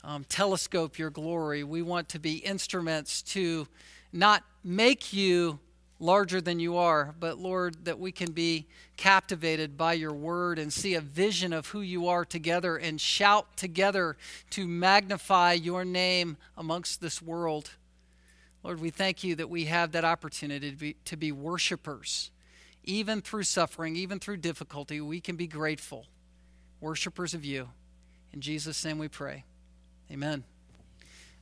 [0.03, 1.63] um, telescope your glory.
[1.63, 3.67] We want to be instruments to
[4.13, 5.57] not make you
[5.99, 10.71] larger than you are, but Lord, that we can be captivated by your word and
[10.71, 14.15] see a vision of who you are together and shout together
[14.51, 17.71] to magnify your name amongst this world.
[18.63, 22.31] Lord, we thank you that we have that opportunity to be, to be worshipers.
[22.83, 26.05] Even through suffering, even through difficulty, we can be grateful.
[26.79, 27.69] Worshipers of you.
[28.33, 29.43] In Jesus' name we pray.
[30.11, 30.43] Amen.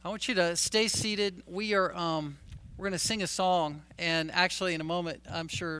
[0.03, 1.43] I want you to stay seated.
[1.47, 1.95] We are.
[1.95, 2.37] Um,
[2.77, 5.73] we're going to sing a song, and actually, in a moment, I'm sure